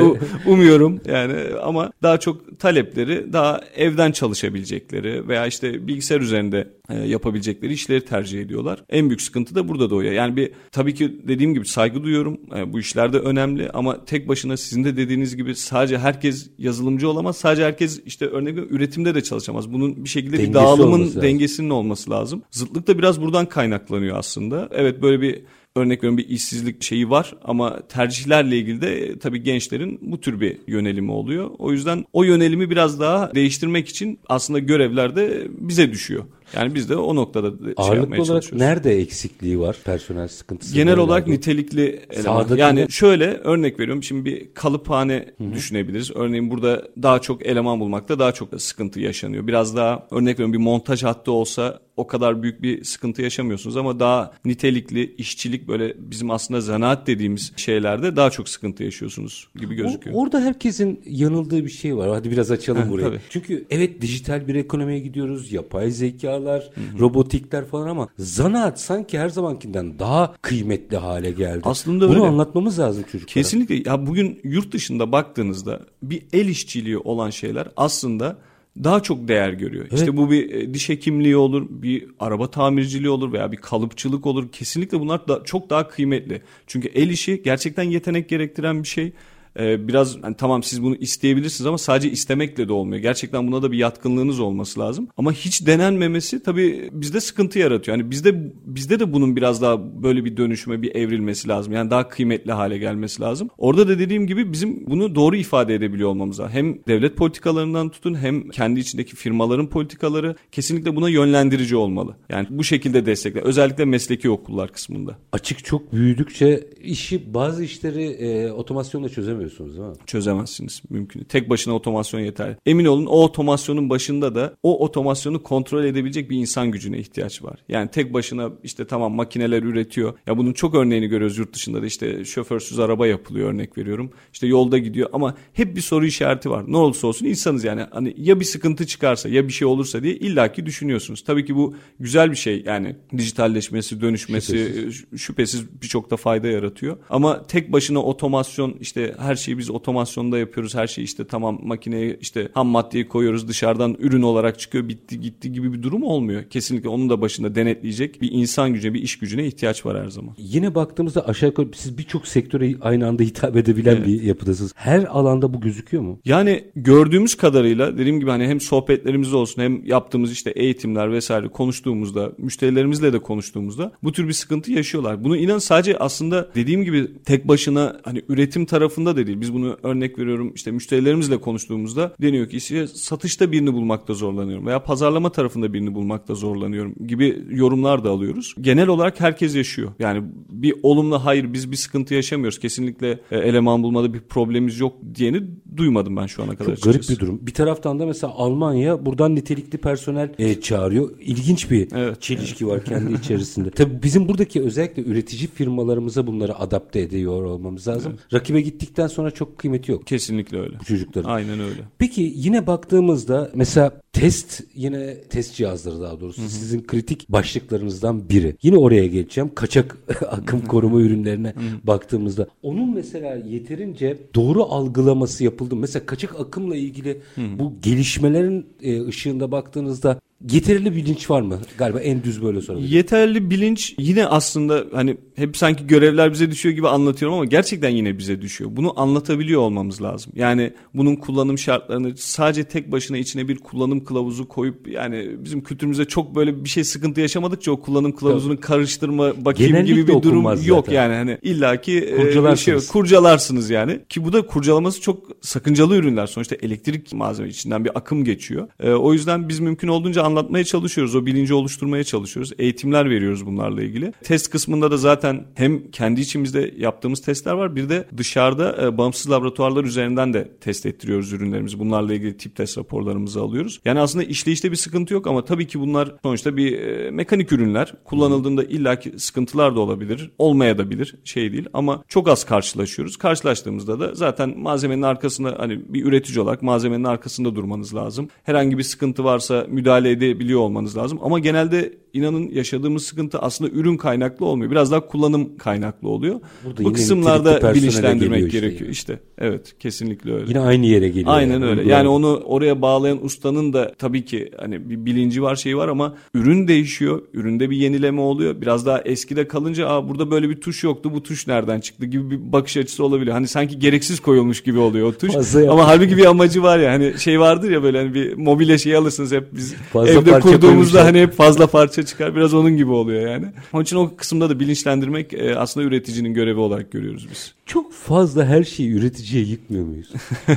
[0.46, 7.72] umuyorum yani ama daha çok talepleri daha evden çalışabilecekleri veya işte bilgisayar üzerinde e, yapabilecekleri
[7.72, 8.84] işleri tercih ediyorlar.
[8.88, 10.12] En büyük sıkıntı da burada doğuyor.
[10.12, 12.40] Yani bir tabii ki dediğim gibi saygı duyuyorum.
[12.56, 17.08] E, bu işler de önemli ama tek başına sizin de dediğiniz gibi sadece herkes yazılımcı
[17.08, 17.36] olamaz.
[17.36, 19.72] Sadece herkes işte örnek üretimde de çalışamaz.
[19.72, 22.42] Bunun bir şekilde Dengesi bir dağılımın dengesinin olması lazım.
[22.50, 24.68] Zıtlık da biraz buradan kaynaklanıyor aslında.
[24.72, 25.42] Evet böyle bir
[25.76, 30.40] örnek veriyorum bir işsizlik şeyi var ama tercihlerle ilgili de e, tabii gençlerin bu tür
[30.40, 31.50] bir yönelimi oluyor.
[31.58, 36.24] O yüzden o yönelimi biraz daha değiştirmek için aslında görevler de bize düşüyor.
[36.56, 38.60] Yani biz de o noktada şey Ağırlıklı yapmaya olarak çalışıyoruz.
[38.60, 40.74] nerede eksikliği var personel sıkıntısı?
[40.74, 42.56] Genel olarak nitelikli eleman.
[42.56, 42.88] Yani ne?
[42.88, 45.52] şöyle örnek veriyorum şimdi bir kalıphane Hı-hı.
[45.52, 46.10] düşünebiliriz.
[46.14, 49.46] Örneğin burada daha çok eleman bulmakta daha çok sıkıntı yaşanıyor.
[49.46, 54.00] Biraz daha örnek veriyorum bir montaj hattı olsa o kadar büyük bir sıkıntı yaşamıyorsunuz ama
[54.00, 60.16] daha nitelikli işçilik böyle bizim aslında zanaat dediğimiz şeylerde daha çok sıkıntı yaşıyorsunuz gibi gözüküyor.
[60.16, 62.08] O, orada herkesin yanıldığı bir şey var.
[62.10, 63.08] Hadi biraz açalım burayı.
[63.08, 63.20] Tabii.
[63.30, 65.52] Çünkü evet dijital bir ekonomiye gidiyoruz.
[65.52, 66.98] Yapay zekalar, Hı-hı.
[67.00, 71.60] robotikler falan ama zanaat sanki her zamankinden daha kıymetli hale geldi.
[71.64, 72.26] Aslında Bunu öyle.
[72.26, 73.34] anlatmamız lazım çocuklara.
[73.34, 73.90] Kesinlikle.
[73.90, 78.38] Ya bugün yurt dışında baktığınızda bir el işçiliği olan şeyler aslında
[78.84, 79.86] daha çok değer görüyor.
[79.88, 79.98] Evet.
[79.98, 84.52] İşte bu bir e, diş hekimliği olur, bir araba tamirciliği olur veya bir kalıpçılık olur.
[84.52, 86.42] Kesinlikle bunlar da çok daha kıymetli.
[86.66, 89.12] Çünkü el işi gerçekten yetenek gerektiren bir şey
[89.58, 93.02] e, biraz hani tamam siz bunu isteyebilirsiniz ama sadece istemekle de olmuyor.
[93.02, 95.08] Gerçekten buna da bir yatkınlığınız olması lazım.
[95.16, 97.98] Ama hiç denenmemesi tabii bizde sıkıntı yaratıyor.
[97.98, 101.72] Yani bizde bizde de bunun biraz daha böyle bir dönüşüme bir evrilmesi lazım.
[101.72, 103.50] Yani daha kıymetli hale gelmesi lazım.
[103.58, 106.52] Orada da dediğim gibi bizim bunu doğru ifade edebiliyor olmamız lazım.
[106.54, 112.16] Hem devlet politikalarından tutun hem kendi içindeki firmaların politikaları kesinlikle buna yönlendirici olmalı.
[112.28, 113.42] Yani bu şekilde destekler.
[113.42, 115.18] Özellikle mesleki okullar kısmında.
[115.32, 120.06] Açık çok büyüdükçe işi bazı işleri e, otomasyonla çözemiyor çözemiyorsunuz değil mi?
[120.06, 120.82] Çözemezsiniz.
[120.90, 121.24] Mümkün.
[121.24, 122.56] Tek başına otomasyon yeterli.
[122.66, 127.58] Emin olun o otomasyonun başında da o otomasyonu kontrol edebilecek bir insan gücüne ihtiyaç var.
[127.68, 130.14] Yani tek başına işte tamam makineler üretiyor.
[130.26, 134.10] Ya bunun çok örneğini görüyoruz yurt dışında da işte şoförsüz araba yapılıyor örnek veriyorum.
[134.32, 136.64] İşte yolda gidiyor ama hep bir soru işareti var.
[136.66, 140.14] Ne olursa olsun insanız yani hani ya bir sıkıntı çıkarsa ya bir şey olursa diye
[140.14, 141.24] illaki düşünüyorsunuz.
[141.24, 146.96] Tabii ki bu güzel bir şey yani dijitalleşmesi, dönüşmesi şüphesiz, şüphesiz birçok da fayda yaratıyor.
[147.10, 150.74] Ama tek başına otomasyon işte her her şeyi biz otomasyonda yapıyoruz.
[150.74, 155.52] Her şey işte tamam makineye işte ham maddeyi koyuyoruz dışarıdan ürün olarak çıkıyor bitti gitti
[155.52, 156.44] gibi bir durum olmuyor.
[156.44, 160.34] Kesinlikle onun da başında denetleyecek bir insan gücüne bir iş gücüne ihtiyaç var her zaman.
[160.38, 164.06] Yine baktığımızda aşağı yukarı siz birçok sektöre aynı anda hitap edebilen evet.
[164.06, 164.72] bir yapıdasınız.
[164.76, 166.18] Her alanda bu gözüküyor mu?
[166.24, 172.32] Yani gördüğümüz kadarıyla dediğim gibi hani hem sohbetlerimiz olsun hem yaptığımız işte eğitimler vesaire konuştuğumuzda
[172.38, 175.24] müşterilerimizle de konuştuğumuzda bu tür bir sıkıntı yaşıyorlar.
[175.24, 179.40] Bunu inan sadece aslında dediğim gibi tek başına hani üretim tarafında da değil.
[179.40, 184.82] Biz bunu örnek veriyorum işte müşterilerimizle konuştuğumuzda deniyor ki işte satışta birini bulmakta zorlanıyorum veya
[184.82, 188.54] pazarlama tarafında birini bulmakta zorlanıyorum gibi yorumlar da alıyoruz.
[188.60, 189.92] Genel olarak herkes yaşıyor.
[189.98, 192.58] Yani bir olumlu hayır biz bir sıkıntı yaşamıyoruz.
[192.58, 195.42] Kesinlikle e, eleman bulmada bir problemimiz yok diyeni
[195.76, 196.76] duymadım ben şu ana kadar.
[196.76, 197.38] Çok garip bir durum.
[197.42, 201.10] Bir taraftan da mesela Almanya buradan nitelikli personel e, çağırıyor.
[201.20, 202.22] İlginç bir Evet.
[202.22, 203.70] çelişki var kendi içerisinde.
[203.76, 208.18] Tabii bizim buradaki özellikle üretici firmalarımıza bunları adapte ediyor olmamız lazım.
[208.32, 210.80] Rakibe gittikten sonra çok kıymeti yok Kesinlikle öyle.
[210.80, 211.30] bu çocukların.
[211.30, 211.80] Aynen öyle.
[211.98, 218.56] Peki yine baktığımızda mesela test yine test cihazları daha doğrusu sizin kritik başlıklarınızdan biri.
[218.62, 219.50] Yine oraya geçeceğim.
[219.54, 219.96] Kaçak
[220.30, 225.76] akım koruma ürünlerine baktığımızda onun mesela yeterince doğru algılaması yapıldı.
[225.76, 230.20] Mesela kaçak akımla ilgili bu gelişmelerin e, ışığında baktığınızda
[230.50, 231.58] yeterli bilinç var mı?
[231.78, 232.92] Galiba en düz böyle sorabilirim.
[232.96, 238.18] Yeterli bilinç yine aslında hani hep sanki görevler bize düşüyor gibi anlatıyorum ama gerçekten yine
[238.18, 238.70] bize düşüyor.
[238.72, 240.32] Bunu anlatabiliyor olmamız lazım.
[240.36, 246.04] Yani bunun kullanım şartlarını sadece tek başına içine bir kullanım kılavuzu koyup yani bizim kültürümüzde
[246.04, 250.18] çok böyle bir şey sıkıntı yaşamadıkça o kullanım kılavuzunu karıştırma bakayım Genellikle gibi bir durum
[250.38, 250.96] okunmaz yok zaten.
[251.02, 252.84] yani hani illaki e, Kurcalarsınız.
[252.84, 257.98] şey kurcalarsınız yani ki bu da kurcalaması çok sakıncalı ürünler sonuçta elektrik malzeme içinden bir
[257.98, 258.68] akım geçiyor.
[258.80, 261.14] E, o yüzden biz mümkün olduğunca anlatmaya çalışıyoruz.
[261.14, 262.52] O bilinci oluşturmaya çalışıyoruz.
[262.58, 264.12] Eğitimler veriyoruz bunlarla ilgili.
[264.22, 269.30] Test kısmında da zaten hem kendi içimizde yaptığımız testler var bir de dışarıda e, bağımsız
[269.30, 271.78] laboratuvarlar üzerinden de test ettiriyoruz ürünlerimizi.
[271.78, 273.80] Bunlarla ilgili tip test raporlarımızı alıyoruz.
[273.84, 277.94] Yani aslında işleyişte bir sıkıntı yok ama tabii ki bunlar sonuçta bir e, mekanik ürünler.
[278.04, 280.30] Kullanıldığında illaki sıkıntılar da olabilir.
[280.38, 281.14] Olmaya da bilir.
[281.24, 283.16] Şey değil ama çok az karşılaşıyoruz.
[283.16, 288.28] Karşılaştığımızda da zaten malzemenin arkasında hani bir üretici olarak malzemenin arkasında durmanız lazım.
[288.42, 291.18] Herhangi bir sıkıntı varsa müdahale edebiliyor olmanız lazım.
[291.22, 294.70] Ama genelde inanın yaşadığımız sıkıntı aslında ürün kaynaklı olmuyor.
[294.70, 296.40] Biraz daha kullanım kaynaklı oluyor.
[296.64, 298.80] Burada Bu kısımlarda bilinçlendirmek işte gerekiyor.
[298.80, 298.92] yani.
[298.92, 300.44] İşte evet kesinlikle öyle.
[300.48, 301.26] Yine aynı yere geliyor.
[301.34, 301.64] Aynen yani.
[301.64, 301.88] öyle.
[301.88, 306.14] Yani onu oraya bağlayan ustanın da tabii ki hani bir bilinci var şeyi var ama
[306.34, 307.22] ürün değişiyor.
[307.34, 308.60] Üründe bir yenileme oluyor.
[308.60, 311.10] Biraz daha eskide kalınca Aa, burada böyle bir tuş yoktu.
[311.14, 313.34] Bu tuş nereden çıktı gibi bir bakış açısı olabiliyor.
[313.34, 315.32] Hani sanki gereksiz koyulmuş gibi oluyor o tuş.
[315.32, 316.92] Fazla ama halbuki bir amacı var ya.
[316.92, 319.74] Hani şey vardır ya böyle hani bir mobilya şeyi alırsınız hep biz
[320.06, 321.02] Fazla evde parça kurduğumuzda koymuşlar.
[321.04, 322.36] hani hep fazla parça çıkar.
[322.36, 323.46] Biraz onun gibi oluyor yani.
[323.72, 327.54] Onun için o kısımda da bilinçlendirmek e, aslında üreticinin görevi olarak görüyoruz biz.
[327.66, 330.12] Çok fazla her şeyi üreticiye yıkmıyor muyuz?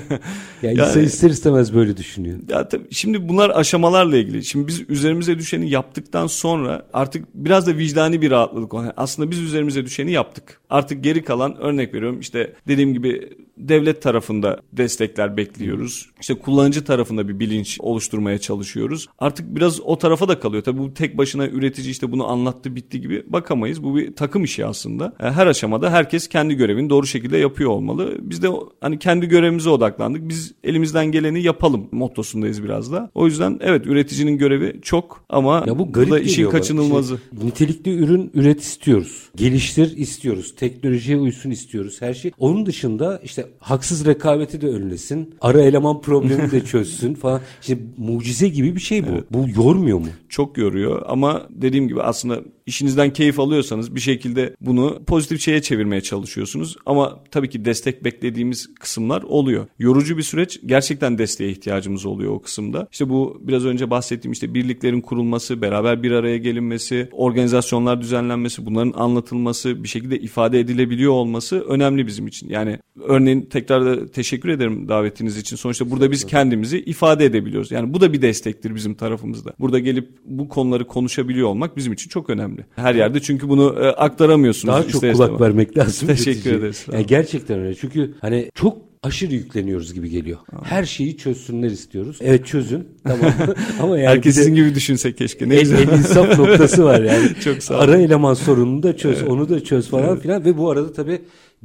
[0.61, 2.39] ya insan Yani- ister istemez böyle düşünüyor.
[2.49, 4.45] Ya tabii şimdi bunlar aşamalarla ilgili.
[4.45, 8.93] Şimdi biz üzerimize düşeni yaptıktan sonra artık biraz da vicdani bir rahatlık var.
[8.97, 10.59] Aslında biz üzerimize düşeni yaptık.
[10.69, 16.09] Artık geri kalan örnek veriyorum işte dediğim gibi devlet tarafında destekler bekliyoruz.
[16.21, 19.07] İşte kullanıcı tarafında bir bilinç oluşturmaya çalışıyoruz.
[19.19, 20.63] Artık biraz o tarafa da kalıyor.
[20.63, 23.83] Tabii bu tek başına üretici işte bunu anlattı bitti gibi bakamayız.
[23.83, 25.13] Bu bir takım işi aslında.
[25.19, 28.17] E, Her aşamada herkes kendi görevini doğru şekilde yapıyor olmalı.
[28.21, 28.47] Biz de
[28.81, 30.29] hani kendi görevimize odaklandık.
[30.29, 33.11] Biz elimizden geleni yapalım mottosundayız biraz da.
[33.15, 36.51] O yüzden evet üreticinin görevi çok ama Ya bu garip da işin bana.
[36.51, 37.19] kaçınılmazı.
[37.33, 39.29] İşte nitelikli ürün üret istiyoruz.
[39.35, 40.55] Geliştir istiyoruz.
[40.55, 42.01] Teknolojiye uysun istiyoruz.
[42.01, 42.31] Her şey.
[42.39, 45.35] Onun dışında işte haksız rekabeti de önlesin.
[45.41, 47.41] Ara eleman problemi de çözsün falan.
[47.61, 49.25] İşte mucize gibi bir şey bu.
[49.31, 50.07] Bu yormuyor mu?
[50.29, 56.01] çok yoruyor ama dediğim gibi aslında işinizden keyif alıyorsanız bir şekilde bunu pozitif şeye çevirmeye
[56.01, 56.75] çalışıyorsunuz.
[56.85, 59.67] Ama tabii ki destek beklediğimiz kısımlar oluyor.
[59.79, 62.87] Yorucu bir süreç gerçekten desteğe ihtiyacımız oluyor o kısımda.
[62.91, 68.93] İşte bu biraz önce bahsettiğim işte birliklerin kurulması, beraber bir araya gelinmesi, organizasyonlar düzenlenmesi, bunların
[68.95, 72.49] anlatılması, bir şekilde ifade edilebiliyor olması önemli bizim için.
[72.49, 75.55] Yani örneğin tekrar da teşekkür ederim davetiniz için.
[75.55, 77.71] Sonuçta burada biz kendimizi ifade edebiliyoruz.
[77.71, 79.53] Yani bu da bir destektir bizim tarafımızda.
[79.59, 82.65] Burada gelip bu konuları konuşabiliyor olmak bizim için çok önemli.
[82.75, 84.73] Her yerde çünkü bunu e, aktaramıyorsunuz.
[84.73, 85.41] Daha çok kulak istemez.
[85.41, 86.07] vermek lazım.
[86.17, 86.85] Teşekkür ederiz.
[86.91, 87.75] Yani gerçekten öyle.
[87.75, 90.37] Çünkü hani çok aşırı yükleniyoruz gibi geliyor.
[90.63, 92.17] Her şeyi çözsünler istiyoruz.
[92.21, 92.87] Evet çözün.
[93.03, 93.33] Tamam.
[93.81, 95.49] Ama yani Herkes sizin gibi düşünse keşke.
[95.49, 95.77] Ne el, güzel.
[95.79, 97.29] el insaf noktası var yani.
[97.43, 97.83] Çok sağ olun.
[97.83, 101.21] Ara eleman sorununu da çöz, onu da çöz falan filan ve bu arada tabii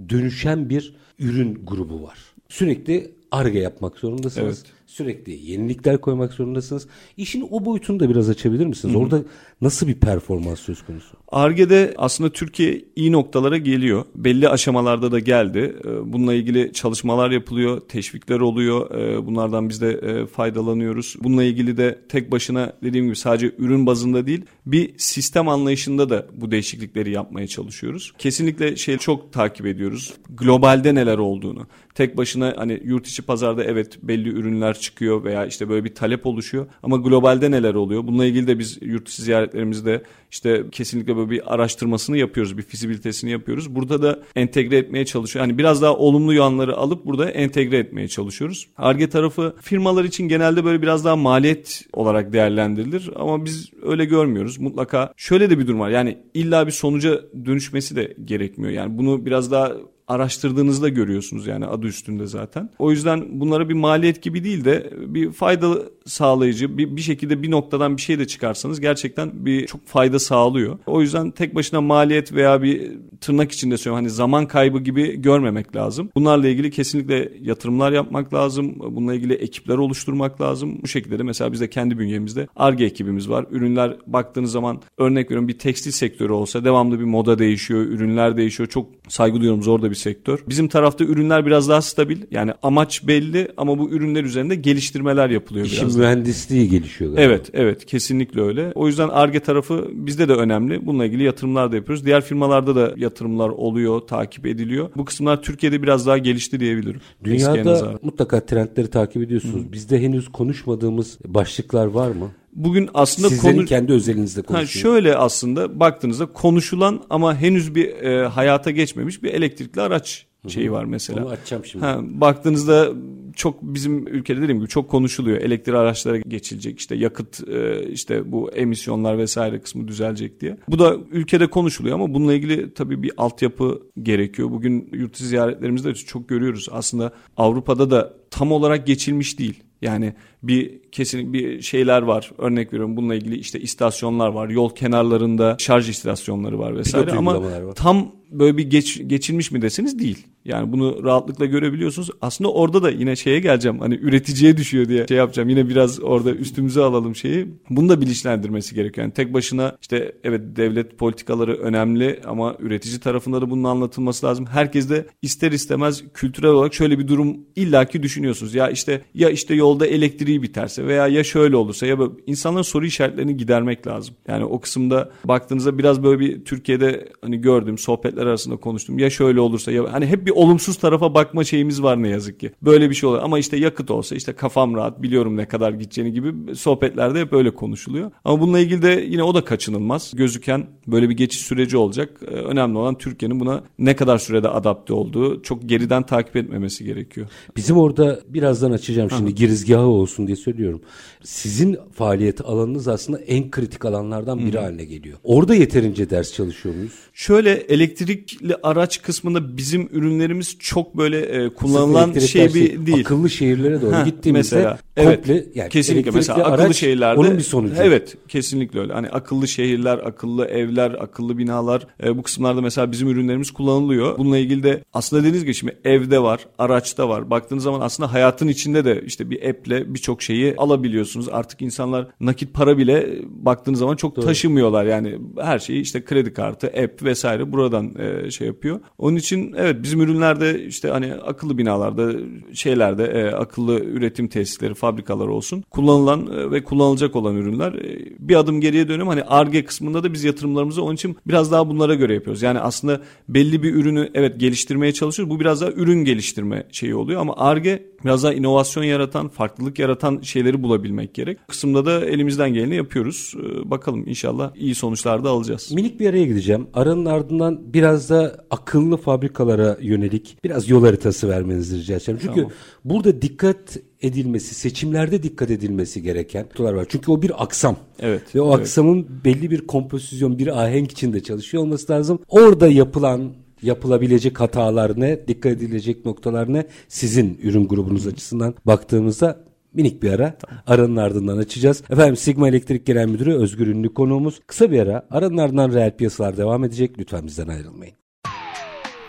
[0.08, 2.18] dönüşen bir ürün grubu var.
[2.48, 4.64] Sürekli arge yapmak zorundasınız.
[4.66, 4.72] Evet.
[4.86, 6.86] Sürekli yenilikler koymak zorundasınız.
[7.16, 8.94] İşin o boyutunu da biraz açabilir misiniz?
[8.94, 9.22] Orada
[9.62, 11.16] nasıl bir performans söz konusu?
[11.32, 14.04] Arge'de aslında Türkiye iyi noktalara geliyor.
[14.14, 15.76] Belli aşamalarda da geldi.
[15.84, 18.90] Ee, Bununla ilgili çalışmalar yapılıyor, teşvikler oluyor.
[18.90, 21.16] Ee, Bunlardan biz de e, faydalanıyoruz.
[21.22, 26.26] Bununla ilgili de tek başına dediğim gibi sadece ürün bazında değil, bir sistem anlayışında da
[26.34, 28.12] bu değişiklikleri yapmaya çalışıyoruz.
[28.18, 30.14] Kesinlikle şey çok takip ediyoruz.
[30.30, 31.66] Globalde neler olduğunu.
[31.94, 36.26] Tek başına hani yurt içi pazarda evet belli ürünler çıkıyor veya işte böyle bir talep
[36.26, 36.66] oluşuyor.
[36.82, 38.06] Ama globalde neler oluyor?
[38.06, 39.22] Bununla ilgili de biz yurt dışı
[39.52, 43.74] ziyaretlerimizde işte kesinlikle böyle bir araştırmasını yapıyoruz, bir fizibilitesini yapıyoruz.
[43.74, 45.44] Burada da entegre etmeye çalışıyor.
[45.44, 48.68] Hani biraz daha olumlu yanları alıp burada entegre etmeye çalışıyoruz.
[48.76, 54.58] Arge tarafı firmalar için genelde böyle biraz daha maliyet olarak değerlendirilir ama biz öyle görmüyoruz.
[54.58, 55.90] Mutlaka şöyle de bir durum var.
[55.90, 58.72] Yani illa bir sonuca dönüşmesi de gerekmiyor.
[58.72, 59.72] Yani bunu biraz daha
[60.12, 62.70] araştırdığınızda görüyorsunuz yani adı üstünde zaten.
[62.78, 67.50] O yüzden bunlara bir maliyet gibi değil de bir fayda sağlayıcı bir, bir şekilde bir
[67.50, 70.78] noktadan bir şey de çıkarsanız gerçekten bir çok fayda sağlıyor.
[70.86, 75.76] O yüzden tek başına maliyet veya bir tırnak içinde söylüyorum hani zaman kaybı gibi görmemek
[75.76, 76.10] lazım.
[76.14, 78.74] Bunlarla ilgili kesinlikle yatırımlar yapmak lazım.
[78.78, 80.78] Bununla ilgili ekipler oluşturmak lazım.
[80.82, 83.46] Bu şekilde de mesela bizde kendi bünyemizde ARGE ekibimiz var.
[83.50, 88.68] Ürünler baktığınız zaman örnek veriyorum bir tekstil sektörü olsa devamlı bir moda değişiyor, ürünler değişiyor.
[88.68, 90.44] Çok saygı duyuyorum zor da bir sektör.
[90.48, 92.18] Bizim tarafta ürünler biraz daha stabil.
[92.30, 95.96] Yani amaç belli ama bu ürünler üzerinde geliştirmeler yapılıyor İşin biraz.
[95.96, 97.22] mühendisliği gelişiyor galiba.
[97.22, 98.72] Evet, evet kesinlikle öyle.
[98.74, 100.86] O yüzden ARGE tarafı bizde de önemli.
[100.86, 102.06] Bununla ilgili yatırımlar da yapıyoruz.
[102.06, 104.90] Diğer firmalarda da yatırımlar oluyor, takip ediliyor.
[104.96, 107.00] Bu kısımlar Türkiye'de biraz daha gelişti diyebilirim.
[107.24, 109.72] Dünyada mutlaka trendleri takip ediyorsunuz.
[109.72, 112.30] Bizde henüz konuşmadığımız başlıklar var mı?
[112.52, 113.66] Bugün aslında Sizlerin konu...
[113.66, 114.82] kendi özelinizde Ha, konuşuyor.
[114.82, 120.84] şöyle aslında baktığınızda konuşulan ama henüz bir e, hayata geçmemiş bir elektrikli araç şeyi var
[120.84, 121.24] mesela.
[121.24, 121.84] Onu açacağım şimdi.
[121.84, 122.88] Ha, baktığınızda
[123.36, 125.36] çok bizim ülkede dediğim gibi çok konuşuluyor.
[125.36, 130.56] Elektrikli araçlara geçilecek işte yakıt e, işte bu emisyonlar vesaire kısmı düzelecek diye.
[130.68, 134.50] Bu da ülkede konuşuluyor ama bununla ilgili tabii bir altyapı gerekiyor.
[134.50, 136.68] Bugün yurt dışı ziyaretlerimizde de çok görüyoruz.
[136.72, 139.62] Aslında Avrupa'da da tam olarak geçilmiş değil.
[139.82, 142.32] Yani bir kesin bir şeyler var.
[142.38, 144.48] Örnek veriyorum bununla ilgili işte istasyonlar var.
[144.48, 147.74] Yol kenarlarında şarj istasyonları var vesaire Pilot ama var.
[147.74, 150.26] tam böyle bir geç, geçilmiş mi deseniz değil.
[150.44, 152.10] Yani bunu rahatlıkla görebiliyorsunuz.
[152.20, 153.78] Aslında orada da yine şeye geleceğim.
[153.78, 155.48] Hani üreticiye düşüyor diye şey yapacağım.
[155.48, 157.46] Yine biraz orada üstümüze alalım şeyi.
[157.70, 159.04] Bunu da bilinçlendirmesi gerekiyor.
[159.04, 164.46] Yani tek başına işte evet devlet politikaları önemli ama üretici tarafında da bunun anlatılması lazım.
[164.46, 168.54] Herkes de ister istemez kültürel olarak şöyle bir durum illaki düşünüyorsunuz.
[168.54, 172.86] Ya işte ya işte yolda elektriği biterse veya ya şöyle olursa ya böyle insanların soru
[172.86, 174.14] işaretlerini gidermek lazım.
[174.28, 178.98] Yani o kısımda baktığınızda biraz böyle bir Türkiye'de hani gördüğüm sohbetler arasında konuştum.
[178.98, 182.52] Ya şöyle olursa ya hani hep bir olumsuz tarafa bakma şeyimiz var ne yazık ki.
[182.62, 186.12] Böyle bir şey olur ama işte yakıt olsa işte kafam rahat biliyorum ne kadar gideceğini
[186.12, 188.10] gibi sohbetlerde hep öyle konuşuluyor.
[188.24, 190.12] Ama bununla ilgili de yine o da kaçınılmaz.
[190.14, 192.20] Gözüken böyle bir geçiş süreci olacak.
[192.22, 197.26] Ee, Önemli olan Türkiye'nin buna ne kadar sürede adapte olduğu çok geriden takip etmemesi gerekiyor.
[197.56, 200.80] Bizim orada birazdan açacağım şimdi girizgahı olsun diye söylüyorum.
[201.24, 205.18] Sizin faaliyet alanınız aslında en kritik alanlardan biri haline geliyor.
[205.24, 206.92] Orada yeterince ders çalışıyor muyuz?
[207.14, 213.00] Şöyle elektrikli araç kısmında bizim ürünlerimiz çok böyle e, kullanılan şey bir değil.
[213.00, 217.42] Akıllı şehirlere doğru gittiğimizde mesela, evet, komple yani kesinlikle mesela akıllı araç şehirlerde onun bir
[217.42, 217.74] sonucu.
[217.78, 218.92] Evet, kesinlikle öyle.
[218.92, 224.18] Hani akıllı şehirler, akıllı evler, akıllı binalar e, bu kısımlarda mesela bizim ürünlerimiz kullanılıyor.
[224.18, 227.30] Bununla ilgili de aslında dediğiniz gibi şimdi evde var, araçta var.
[227.30, 231.28] Baktığınız zaman aslında hayatın içinde de işte bir app'le birçok şeyi alabiliyorsunuz.
[231.28, 234.84] Artık insanlar nakit para bile e, baktığınız zaman çok taşımıyorlar.
[234.84, 238.80] Yani her şeyi işte kredi kartı, app vesaire buradan e, şey yapıyor.
[238.98, 242.12] Onun için evet bizim ürünlerde işte hani akıllı binalarda
[242.52, 247.72] şeylerde e, akıllı üretim tesisleri, fabrikalar olsun kullanılan e, ve kullanılacak olan ürünler.
[247.72, 249.08] E, bir adım geriye dönüyorum.
[249.08, 252.42] Hani ARGE kısmında da biz yatırımlarımızı onun için biraz daha bunlara göre yapıyoruz.
[252.42, 255.34] Yani aslında belli bir ürünü evet geliştirmeye çalışıyoruz.
[255.34, 260.20] Bu biraz daha ürün geliştirme şeyi oluyor ama ARGE biraz daha inovasyon yaratan, farklılık yaratan
[260.22, 261.38] şeyleri bulabilmek gerek.
[261.42, 263.34] Bu kısımda da elimizden geleni yapıyoruz.
[263.36, 265.72] E, bakalım inşallah iyi sonuçlar da alacağız.
[265.72, 266.66] Minik bir araya gideceğim.
[266.74, 272.20] Aranın ardından biraz da akıllı fabrikalara yönelik biraz yol haritası vermenizi rica edeceğim.
[272.22, 272.52] Çünkü Tamam.
[272.84, 276.86] burada dikkat edilmesi, seçimlerde dikkat edilmesi gereken noktalar var.
[276.88, 277.76] Çünkü o bir aksam.
[278.00, 278.60] Evet, Ve o evet.
[278.60, 282.18] aksamın belli bir kompozisyon, bir ahenk içinde çalışıyor olması lazım.
[282.28, 286.66] Orada yapılan yapılabilecek hatalar ne, dikkat edilecek noktalar ne?
[286.88, 289.40] Sizin ürün grubunuz açısından baktığımızda
[289.74, 290.36] minik bir ara.
[290.66, 291.82] Aranın ardından açacağız.
[291.90, 294.40] Efendim Sigma Elektrik Genel Müdürü Özgür Ünlü konuğumuz.
[294.46, 295.06] Kısa bir ara.
[295.10, 296.98] Aranın ardından reel piyasalar devam edecek.
[296.98, 297.94] Lütfen bizden ayrılmayın.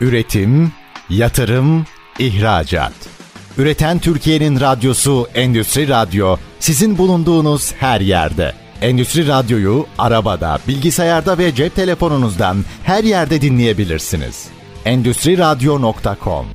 [0.01, 0.71] Üretim,
[1.09, 1.85] yatırım,
[2.19, 3.22] ihracat.
[3.57, 8.53] Üreten Türkiye'nin radyosu Endüstri Radyo sizin bulunduğunuz her yerde.
[8.81, 14.47] Endüstri Radyo'yu arabada, bilgisayarda ve cep telefonunuzdan her yerde dinleyebilirsiniz.
[14.85, 16.45] Endüstri Radyo.com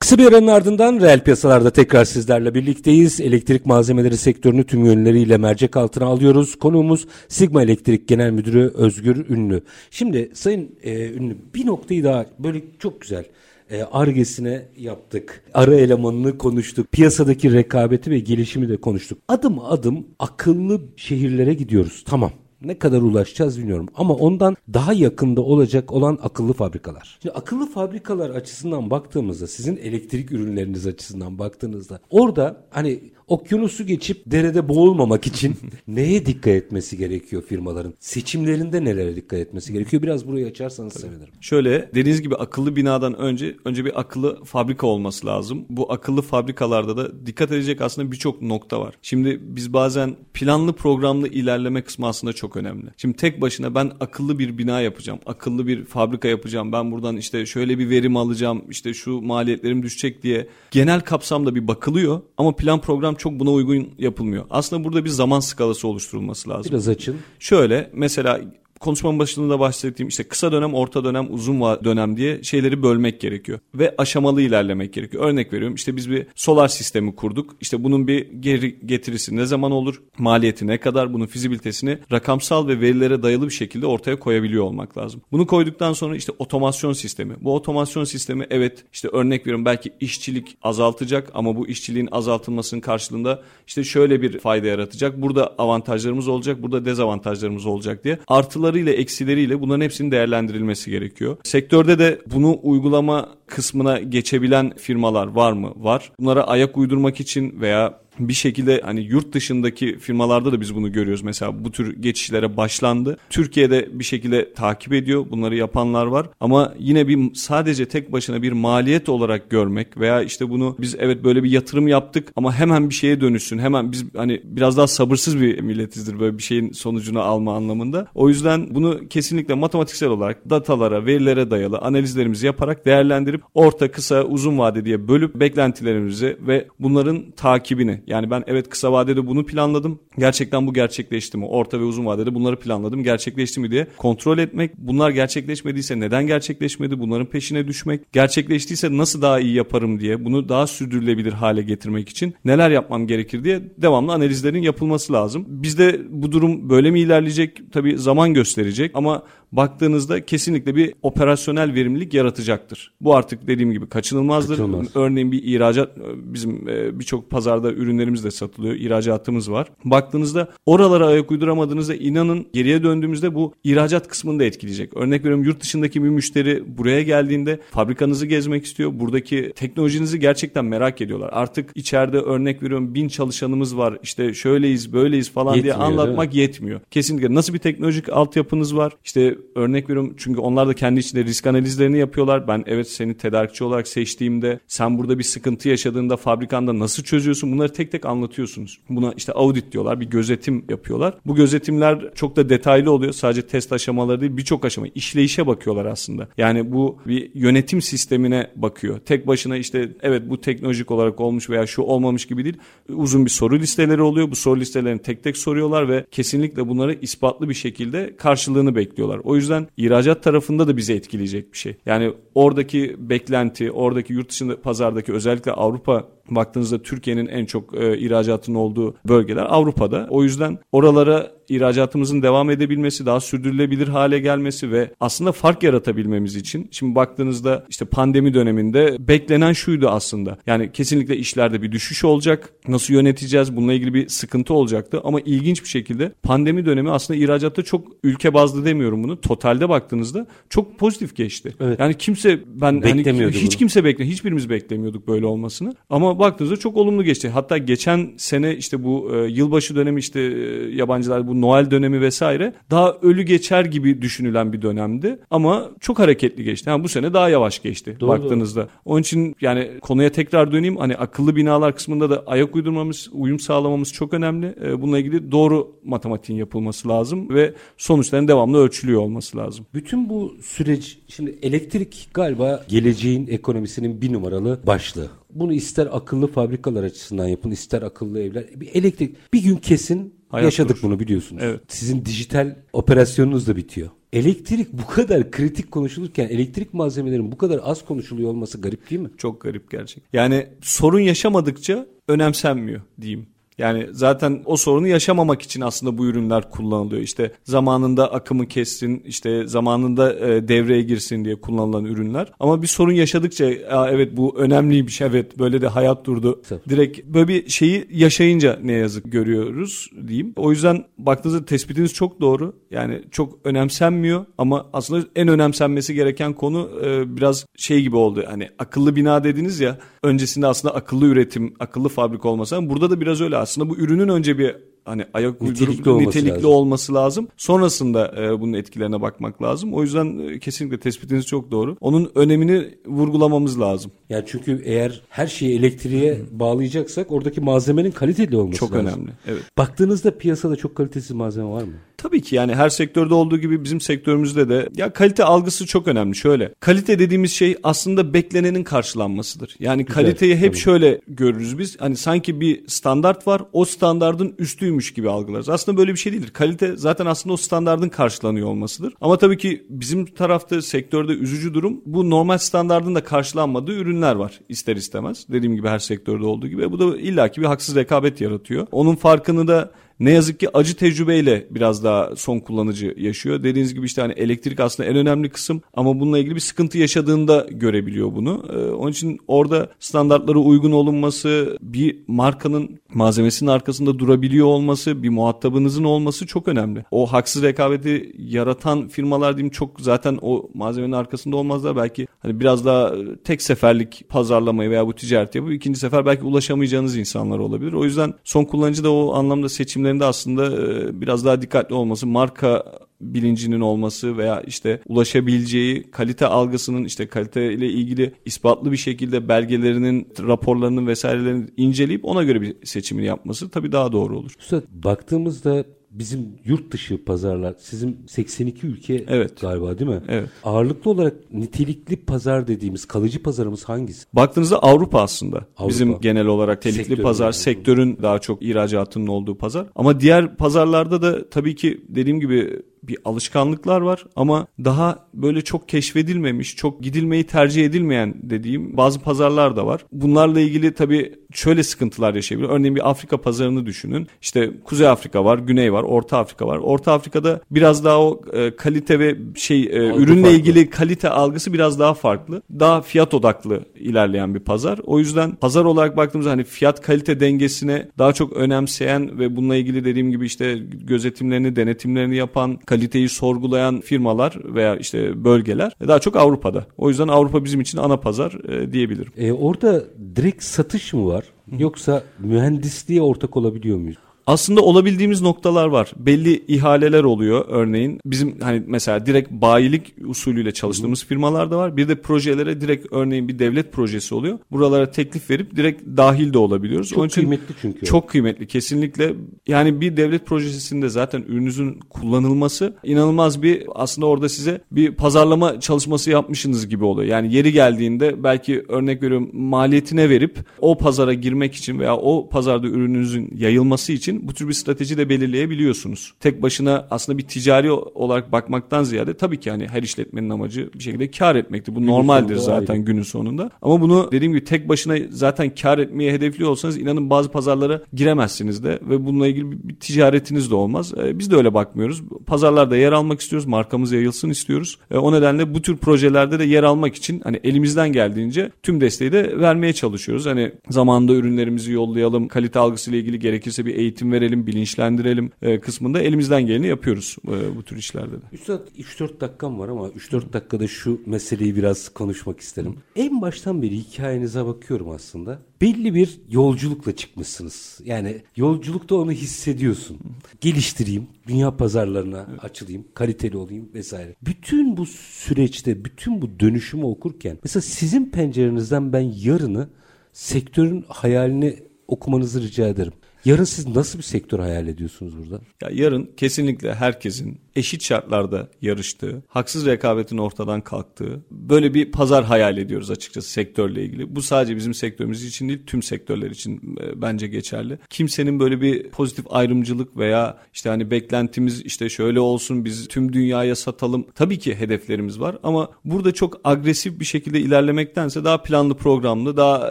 [0.00, 3.20] Kısa bir aranın ardından reel piyasalarda tekrar sizlerle birlikteyiz.
[3.20, 6.58] Elektrik malzemeleri sektörünü tüm yönleriyle mercek altına alıyoruz.
[6.58, 9.62] Konuğumuz Sigma Elektrik Genel Müdürü Özgür Ünlü.
[9.90, 13.24] Şimdi Sayın e, Ünlü bir noktayı daha böyle çok güzel
[13.70, 15.44] e, argesine yaptık.
[15.54, 16.92] Ara elemanını konuştuk.
[16.92, 19.18] Piyasadaki rekabeti ve gelişimi de konuştuk.
[19.28, 22.04] Adım adım akıllı şehirlere gidiyoruz.
[22.06, 22.30] Tamam.
[22.62, 27.18] Ne kadar ulaşacağız bilmiyorum ama ondan daha yakında olacak olan akıllı fabrikalar.
[27.22, 34.68] Şimdi akıllı fabrikalar açısından baktığımızda sizin elektrik ürünleriniz açısından baktığınızda orada hani okyanusu geçip derede
[34.68, 35.56] boğulmamak için
[35.88, 37.94] neye dikkat etmesi gerekiyor firmaların?
[38.00, 40.02] Seçimlerinde nelere dikkat etmesi gerekiyor?
[40.02, 41.34] Biraz burayı açarsanız sevinirim.
[41.40, 45.64] Şöyle dediğiniz gibi akıllı binadan önce önce bir akıllı fabrika olması lazım.
[45.70, 48.94] Bu akıllı fabrikalarda da dikkat edecek aslında birçok nokta var.
[49.02, 52.86] Şimdi biz bazen planlı programlı ilerleme kısmı aslında çok önemli.
[52.96, 55.18] Şimdi tek başına ben akıllı bir bina yapacağım.
[55.26, 56.72] Akıllı bir fabrika yapacağım.
[56.72, 58.64] Ben buradan işte şöyle bir verim alacağım.
[58.70, 63.88] işte şu maliyetlerim düşecek diye genel kapsamda bir bakılıyor ama plan program çok buna uygun
[63.98, 64.44] yapılmıyor.
[64.50, 66.72] Aslında burada bir zaman skalası oluşturulması lazım.
[66.72, 67.16] Biraz açın.
[67.38, 68.40] Şöyle mesela
[68.80, 73.58] konuşmanın başında bahsettiğim işte kısa dönem, orta dönem, uzun dönem diye şeyleri bölmek gerekiyor.
[73.74, 75.24] Ve aşamalı ilerlemek gerekiyor.
[75.24, 77.56] Örnek veriyorum işte biz bir solar sistemi kurduk.
[77.60, 80.02] İşte bunun bir geri getirisi ne zaman olur?
[80.18, 81.12] Maliyeti ne kadar?
[81.12, 85.22] Bunun fizibilitesini rakamsal ve verilere dayalı bir şekilde ortaya koyabiliyor olmak lazım.
[85.32, 87.34] Bunu koyduktan sonra işte otomasyon sistemi.
[87.40, 93.42] Bu otomasyon sistemi evet işte örnek veriyorum belki işçilik azaltacak ama bu işçiliğin azaltılmasının karşılığında
[93.66, 95.22] işte şöyle bir fayda yaratacak.
[95.22, 101.36] Burada avantajlarımız olacak, burada dezavantajlarımız olacak diye artıları artılarıyla eksileriyle bunların hepsinin değerlendirilmesi gerekiyor.
[101.44, 105.72] Sektörde de bunu uygulama kısmına geçebilen firmalar var mı?
[105.76, 106.12] Var.
[106.20, 111.22] Bunlara ayak uydurmak için veya bir şekilde hani yurt dışındaki firmalarda da biz bunu görüyoruz.
[111.22, 113.16] Mesela bu tür geçişlere başlandı.
[113.30, 115.26] Türkiye'de bir şekilde takip ediyor.
[115.30, 116.26] Bunları yapanlar var.
[116.40, 121.24] Ama yine bir sadece tek başına bir maliyet olarak görmek veya işte bunu biz evet
[121.24, 123.58] böyle bir yatırım yaptık ama hemen bir şeye dönüşsün.
[123.58, 128.06] Hemen biz hani biraz daha sabırsız bir milletizdir böyle bir şeyin sonucunu alma anlamında.
[128.14, 134.58] O yüzden bunu kesinlikle matematiksel olarak datalara, verilere dayalı analizlerimizi yaparak değerlendirip orta, kısa, uzun
[134.58, 139.98] vade diye bölüp beklentilerimizi ve bunların takibini yani ben evet kısa vadede bunu planladım.
[140.18, 141.46] Gerçekten bu gerçekleşti mi?
[141.46, 143.02] Orta ve uzun vadede bunları planladım.
[143.02, 144.76] Gerçekleşti mi diye kontrol etmek.
[144.78, 146.98] Bunlar gerçekleşmediyse neden gerçekleşmedi?
[146.98, 148.12] Bunların peşine düşmek.
[148.12, 153.44] Gerçekleştiyse nasıl daha iyi yaparım diye bunu daha sürdürülebilir hale getirmek için neler yapmam gerekir
[153.44, 155.44] diye devamlı analizlerin yapılması lazım.
[155.48, 157.72] Bizde bu durum böyle mi ilerleyecek?
[157.72, 162.92] Tabii zaman gösterecek ama baktığınızda kesinlikle bir operasyonel verimlilik yaratacaktır.
[163.00, 164.56] Bu artık dediğim gibi kaçınılmazdır.
[164.56, 164.96] Kaçınılmaz.
[164.96, 168.74] Örneğin bir ihracat bizim e, birçok pazarda ürünlerimiz de satılıyor.
[168.74, 169.68] İhracatımız var.
[169.84, 174.96] Baktığınızda oralara ayak uyduramadığınızda inanın geriye döndüğümüzde bu ihracat kısmını da etkileyecek.
[174.96, 178.90] Örnek veriyorum yurt dışındaki bir müşteri buraya geldiğinde fabrikanızı gezmek istiyor.
[178.94, 181.30] Buradaki teknolojinizi gerçekten merak ediyorlar.
[181.32, 183.98] Artık içeride örnek veriyorum bin çalışanımız var.
[184.02, 186.80] İşte şöyleyiz böyleyiz falan yetmiyor, diye anlatmak yetmiyor.
[186.90, 188.92] Kesinlikle nasıl bir teknolojik altyapınız var?
[189.04, 192.48] İşte örnek veriyorum çünkü onlar da kendi içinde risk analizlerini yapıyorlar.
[192.48, 197.72] Ben evet seni tedarikçi olarak seçtiğimde sen burada bir sıkıntı yaşadığında fabrikanda nasıl çözüyorsun bunları
[197.80, 198.80] tek tek anlatıyorsunuz.
[198.88, 201.14] Buna işte audit diyorlar bir gözetim yapıyorlar.
[201.26, 203.12] Bu gözetimler çok da detaylı oluyor.
[203.12, 206.28] Sadece test aşamaları değil birçok aşama işleyişe bakıyorlar aslında.
[206.38, 208.98] Yani bu bir yönetim sistemine bakıyor.
[208.98, 212.56] Tek başına işte evet bu teknolojik olarak olmuş veya şu olmamış gibi değil.
[212.88, 214.30] Uzun bir soru listeleri oluyor.
[214.30, 219.20] Bu soru listelerini tek tek soruyorlar ve kesinlikle bunları ispatlı bir şekilde karşılığını bekliyorlar.
[219.24, 221.76] O yüzden ihracat tarafında da bizi etkileyecek bir şey.
[221.86, 228.54] Yani oradaki beklenti, oradaki yurt dışında pazardaki özellikle Avrupa baktığınızda Türkiye'nin en çok e, ihracatın
[228.54, 230.06] olduğu bölgeler Avrupa'da.
[230.10, 236.68] O yüzden oralara ihracatımızın devam edebilmesi, daha sürdürülebilir hale gelmesi ve aslında fark yaratabilmemiz için
[236.70, 240.38] şimdi baktığınızda işte pandemi döneminde beklenen şuydu aslında.
[240.46, 242.52] Yani kesinlikle işlerde bir düşüş olacak.
[242.68, 243.56] Nasıl yöneteceğiz?
[243.56, 248.34] Bununla ilgili bir sıkıntı olacaktı ama ilginç bir şekilde pandemi dönemi aslında ihracatta çok ülke
[248.34, 249.20] bazlı demiyorum bunu.
[249.20, 251.54] Totalde baktığınızda çok pozitif geçti.
[251.60, 251.80] Evet.
[251.80, 253.58] Yani kimse ben hani hiç bunu.
[253.58, 255.74] kimse bekle hiçbirimiz beklemiyorduk böyle olmasını.
[255.90, 257.28] Ama baktığınızda çok olumlu geçti.
[257.28, 262.54] Hatta geçen sene işte bu e, yılbaşı dönemi işte e, yabancılar bu Noel dönemi vesaire
[262.70, 265.18] daha ölü geçer gibi düşünülen bir dönemdi.
[265.30, 266.70] Ama çok hareketli geçti.
[266.70, 268.60] Yani bu sene daha yavaş geçti doğru, baktığınızda.
[268.60, 268.68] Doğru.
[268.84, 270.76] Onun için yani konuya tekrar döneyim.
[270.76, 274.54] Hani akıllı binalar kısmında da ayak uydurmamız, uyum sağlamamız çok önemli.
[274.64, 279.66] E, bununla ilgili doğru matematiğin yapılması lazım ve sonuçların devamlı ölçülüyor olması lazım.
[279.74, 285.19] Bütün bu süreç şimdi elektrik galiba geleceğin ekonomisinin bir numaralı başlığı.
[285.34, 288.44] Bunu ister akıllı fabrikalar açısından yapın, ister akıllı evler.
[288.60, 290.82] Bir elektrik bir gün kesin Hayat yaşadık durur.
[290.82, 291.42] bunu biliyorsunuz.
[291.46, 291.60] Evet.
[291.68, 293.90] Sizin dijital operasyonunuz da bitiyor.
[294.12, 299.10] Elektrik bu kadar kritik konuşulurken elektrik malzemelerinin bu kadar az konuşuluyor olması garip değil mi?
[299.16, 300.02] Çok garip gerçek.
[300.12, 303.26] Yani sorun yaşamadıkça önemsenmiyor diyeyim.
[303.60, 307.02] Yani zaten o sorunu yaşamamak için aslında bu ürünler kullanılıyor.
[307.02, 312.32] İşte zamanında akımı kessin, işte zamanında e, devreye girsin diye kullanılan ürünler.
[312.40, 313.44] Ama bir sorun yaşadıkça
[313.90, 316.42] evet bu önemliymiş, evet böyle de hayat durdu.
[316.68, 320.32] Direkt böyle bir şeyi yaşayınca ne yazık görüyoruz diyeyim.
[320.36, 322.52] O yüzden baktığınızda tespitiniz çok doğru.
[322.70, 328.24] Yani çok önemsenmiyor ama aslında en önemsenmesi gereken konu e, biraz şey gibi oldu.
[328.28, 332.56] Hani akıllı bina dediniz ya öncesinde aslında akıllı üretim, akıllı fabrika olması.
[332.56, 334.56] Ama burada da biraz öyle aslında bu ürünün önce bir
[334.90, 336.50] hani ayak uydurup Nitelikli olması nitelikli lazım.
[336.50, 337.28] olması lazım.
[337.36, 339.74] Sonrasında e, bunun etkilerine bakmak lazım.
[339.74, 341.76] O yüzden e, kesinlikle tespitiniz çok doğru.
[341.80, 343.92] Onun önemini vurgulamamız lazım.
[344.10, 348.86] Yani çünkü eğer her şeyi elektriğe bağlayacaksak oradaki malzemenin kaliteli olması Çok lazım.
[348.86, 349.10] önemli.
[349.26, 349.42] Evet.
[349.58, 351.72] Baktığınızda piyasada çok kalitesiz malzeme var mı?
[351.96, 356.16] Tabii ki yani her sektörde olduğu gibi bizim sektörümüzde de ya kalite algısı çok önemli.
[356.16, 359.56] Şöyle kalite dediğimiz şey aslında beklenenin karşılanmasıdır.
[359.58, 360.58] Yani kaliteyi hep tabii.
[360.58, 361.80] şöyle görürüz biz.
[361.80, 365.48] Hani sanki bir standart var o standardın üstüymüş gibi algılarız.
[365.48, 366.30] Aslında böyle bir şey değildir.
[366.32, 368.94] Kalite zaten aslında o standardın karşılanıyor olmasıdır.
[369.00, 374.40] Ama tabii ki bizim tarafta sektörde üzücü durum bu normal standardın da karşılanmadığı ürünler var
[374.48, 375.26] ister istemez.
[375.28, 376.72] Dediğim gibi her sektörde olduğu gibi.
[376.72, 378.66] Bu da illaki bir haksız rekabet yaratıyor.
[378.72, 383.42] Onun farkını da ne yazık ki acı tecrübeyle biraz daha son kullanıcı yaşıyor.
[383.42, 387.46] Dediğiniz gibi işte hani elektrik aslında en önemli kısım ama bununla ilgili bir sıkıntı yaşadığında
[387.50, 388.44] görebiliyor bunu.
[388.52, 395.84] Ee, onun için orada standartlara uygun olunması, bir markanın malzemesinin arkasında durabiliyor olması, bir muhatabınızın
[395.84, 396.84] olması çok önemli.
[396.90, 401.76] O haksız rekabeti yaratan firmalar diyeyim çok zaten o malzemenin arkasında olmazlar.
[401.76, 406.24] Belki hani biraz daha e, tek seferlik pazarlamayı veya bu ticareti yapıp ikinci sefer belki
[406.24, 407.72] ulaşamayacağınız insanlar olabilir.
[407.72, 409.48] O yüzden son kullanıcı da o anlamda
[409.90, 412.64] seçimlerinde aslında e, biraz daha dikkatli olması, marka
[413.00, 420.08] bilincinin olması veya işte ulaşabileceği kalite algısının işte kalite ile ilgili ispatlı bir şekilde belgelerinin,
[420.18, 424.32] raporlarının vesairelerini inceleyip ona göre bir seçimini yapması tabii daha doğru olur.
[424.38, 429.40] Üstad baktığımızda bizim yurt dışı pazarlar sizin 82 ülke Evet.
[429.40, 430.00] galiba değil mi?
[430.08, 430.28] Evet.
[430.44, 434.06] Ağırlıklı olarak nitelikli pazar dediğimiz kalıcı pazarımız hangisi?
[434.12, 435.36] Baktığınızda Avrupa aslında.
[435.36, 435.68] Avrupa.
[435.68, 437.34] Bizim genel olarak telikli Sektörün pazar, yani.
[437.34, 439.66] sektörün daha çok ihracatının olduğu pazar.
[439.74, 445.68] Ama diğer pazarlarda da tabii ki dediğim gibi bir alışkanlıklar var ama daha böyle çok
[445.68, 449.84] keşfedilmemiş, çok gidilmeyi tercih edilmeyen dediğim bazı pazarlar da var.
[449.92, 452.48] Bunlarla ilgili tabii şöyle sıkıntılar yaşayabilir.
[452.48, 454.06] Örneğin bir Afrika pazarını düşünün.
[454.22, 456.58] İşte Kuzey Afrika var, Güney var, Orta Afrika var.
[456.58, 460.36] Orta Afrika'da biraz daha o e, kalite ve şey e, Algı ürünle farklı.
[460.36, 462.42] ilgili kalite algısı biraz daha farklı.
[462.50, 464.80] Daha fiyat odaklı ilerleyen bir pazar.
[464.84, 469.84] O yüzden pazar olarak baktığımızda hani fiyat kalite dengesine daha çok önemseyen ve bununla ilgili
[469.84, 476.66] dediğim gibi işte gözetimlerini, denetimlerini yapan, kaliteyi sorgulayan firmalar veya işte bölgeler daha çok Avrupa'da.
[476.78, 479.12] O yüzden Avrupa bizim için ana pazar e, diyebilirim.
[479.16, 479.84] Ee, orada
[480.16, 481.24] direkt satış mı var
[481.58, 483.98] yoksa mühendisliğe ortak olabiliyor muyuz?
[484.30, 485.92] Aslında olabildiğimiz noktalar var.
[485.96, 488.00] Belli ihaleler oluyor örneğin.
[488.06, 491.76] Bizim hani mesela direkt bayilik usulüyle çalıştığımız firmalar da var.
[491.76, 494.38] Bir de projelere direkt örneğin bir devlet projesi oluyor.
[494.50, 496.88] Buralara teklif verip direkt dahil de olabiliyoruz.
[496.88, 497.86] Çok Onun için kıymetli çünkü.
[497.86, 499.14] Çok kıymetli kesinlikle.
[499.46, 506.10] Yani bir devlet projesinde zaten ürününüzün kullanılması inanılmaz bir aslında orada size bir pazarlama çalışması
[506.10, 507.08] yapmışsınız gibi oluyor.
[507.08, 512.66] Yani yeri geldiğinde belki örnek veriyorum maliyetine verip o pazara girmek için veya o pazarda
[512.66, 516.14] ürününüzün yayılması için bu tür bir strateji de belirleyebiliyorsunuz.
[516.20, 520.82] Tek başına aslında bir ticari olarak bakmaktan ziyade tabii ki hani her işletmenin amacı bir
[520.82, 521.74] şekilde kar etmektir.
[521.74, 522.84] Bu normaldir sonunda zaten ayrı.
[522.84, 523.50] günün sonunda.
[523.62, 528.64] Ama bunu dediğim gibi tek başına zaten kar etmeyi hedefliyor olsanız inanın bazı pazarlara giremezsiniz
[528.64, 530.92] de ve bununla ilgili bir, bir ticaretiniz de olmaz.
[530.96, 532.02] Ee, biz de öyle bakmıyoruz.
[532.26, 533.46] Pazarlarda yer almak istiyoruz.
[533.46, 534.78] Markamız yayılsın istiyoruz.
[534.90, 539.12] Ee, o nedenle bu tür projelerde de yer almak için hani elimizden geldiğince tüm desteği
[539.12, 540.26] de vermeye çalışıyoruz.
[540.26, 542.28] Hani zamanında ürünlerimizi yollayalım.
[542.28, 547.62] Kalite algısıyla ilgili gerekirse bir eğitim verelim, bilinçlendirelim e, kısmında elimizden geleni yapıyoruz e, bu
[547.62, 548.24] tür işlerde de.
[548.32, 552.76] Üstad 3-4 dakikam var ama 3-4 dakikada şu meseleyi biraz konuşmak isterim.
[552.96, 555.42] En baştan beri hikayenize bakıyorum aslında.
[555.60, 557.80] Belli bir yolculukla çıkmışsınız.
[557.84, 559.98] Yani yolculukta onu hissediyorsun.
[560.40, 564.14] Geliştireyim, dünya pazarlarına açılayım, kaliteli olayım vesaire.
[564.22, 569.68] Bütün bu süreçte, bütün bu dönüşümü okurken mesela sizin pencerenizden ben yarını
[570.12, 571.56] sektörün hayalini
[571.88, 572.92] okumanızı rica ederim.
[573.24, 575.40] Yarın siz nasıl bir sektör hayal ediyorsunuz burada?
[575.62, 582.58] Ya yarın kesinlikle herkesin eşit şartlarda yarıştığı, haksız rekabetin ortadan kalktığı böyle bir pazar hayal
[582.58, 584.16] ediyoruz açıkçası sektörle ilgili.
[584.16, 587.78] Bu sadece bizim sektörümüz için değil tüm sektörler için e, bence geçerli.
[587.90, 593.56] Kimsenin böyle bir pozitif ayrımcılık veya işte hani beklentimiz işte şöyle olsun biz tüm dünyaya
[593.56, 594.06] satalım.
[594.14, 599.70] Tabii ki hedeflerimiz var ama burada çok agresif bir şekilde ilerlemektense daha planlı programlı, daha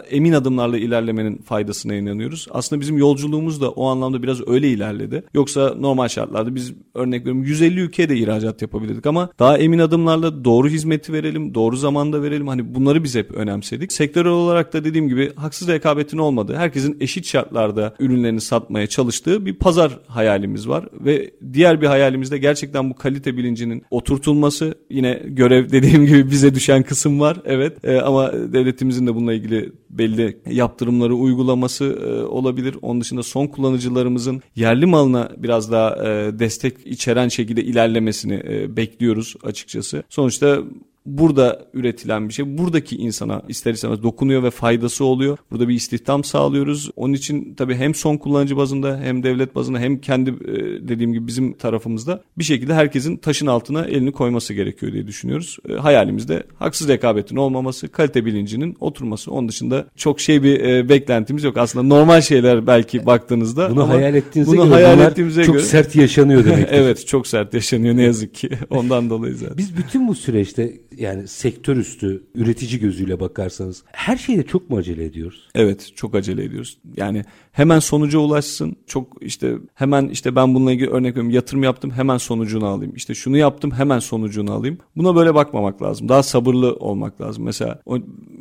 [0.00, 2.46] emin adımlarla ilerlemenin faydasına inanıyoruz.
[2.50, 5.22] Aslında bizim yolculuğumuz da o anlamda biraz öyle ilerledi.
[5.34, 10.44] Yoksa normal şartlarda biz örnek veriyorum 150 ülkeye de ihracat yapabilirdik ama daha emin adımlarla
[10.44, 12.48] doğru hizmeti verelim, doğru zamanda verelim.
[12.48, 13.92] Hani bunları biz hep önemsedik.
[13.92, 19.54] Sektörel olarak da dediğim gibi haksız rekabetin olmadığı, herkesin eşit şartlarda ürünlerini satmaya çalıştığı bir
[19.54, 24.74] pazar hayalimiz var ve diğer bir hayalimiz de gerçekten bu kalite bilincinin oturtulması.
[24.90, 27.36] Yine görev dediğim gibi bize düşen kısım var.
[27.44, 27.84] Evet.
[27.84, 32.76] Ee, ama devletimizin de bununla ilgili belli yaptırımları uygulaması e, olabilir.
[32.82, 39.34] Onun dışında son kullanıcılarımızın yerli malına biraz daha e, destek içeren şekilde ilerlemesini e, bekliyoruz
[39.42, 40.02] açıkçası.
[40.08, 40.58] Sonuçta
[41.06, 45.38] burada üretilen bir şey buradaki insana ister istemez dokunuyor ve faydası oluyor.
[45.50, 46.90] Burada bir istihdam sağlıyoruz.
[46.96, 51.26] Onun için tabii hem son kullanıcı bazında hem devlet bazında hem kendi e, dediğim gibi
[51.26, 55.58] bizim tarafımızda bir şekilde herkesin taşın altına elini koyması gerekiyor diye düşünüyoruz.
[55.68, 59.32] E, hayalimizde haksız rekabetin olmaması, kalite bilincinin oturması.
[59.32, 61.56] Onun dışında çok şey bir e, beklentimiz yok.
[61.56, 63.70] Aslında normal şeyler belki baktığınızda.
[63.70, 66.68] Bunu hayal ettiğinize bunu göre hayal ettiğimize çok göre sert yaşanıyor demektir.
[66.70, 68.50] evet çok sert yaşanıyor ne yazık ki.
[68.70, 69.58] Ondan dolayı zaten.
[69.58, 75.04] Biz bütün bu süreçte yani sektör üstü üretici gözüyle bakarsanız her şeyde çok mu acele
[75.04, 75.48] ediyoruz?
[75.54, 76.78] Evet çok acele ediyoruz.
[76.96, 78.76] Yani hemen sonuca ulaşsın.
[78.86, 82.92] Çok işte hemen işte ben bununla ilgili örnek veriyorum yatırım yaptım hemen sonucunu alayım.
[82.96, 84.78] İşte şunu yaptım hemen sonucunu alayım.
[84.96, 86.08] Buna böyle bakmamak lazım.
[86.08, 87.44] Daha sabırlı olmak lazım.
[87.44, 87.82] Mesela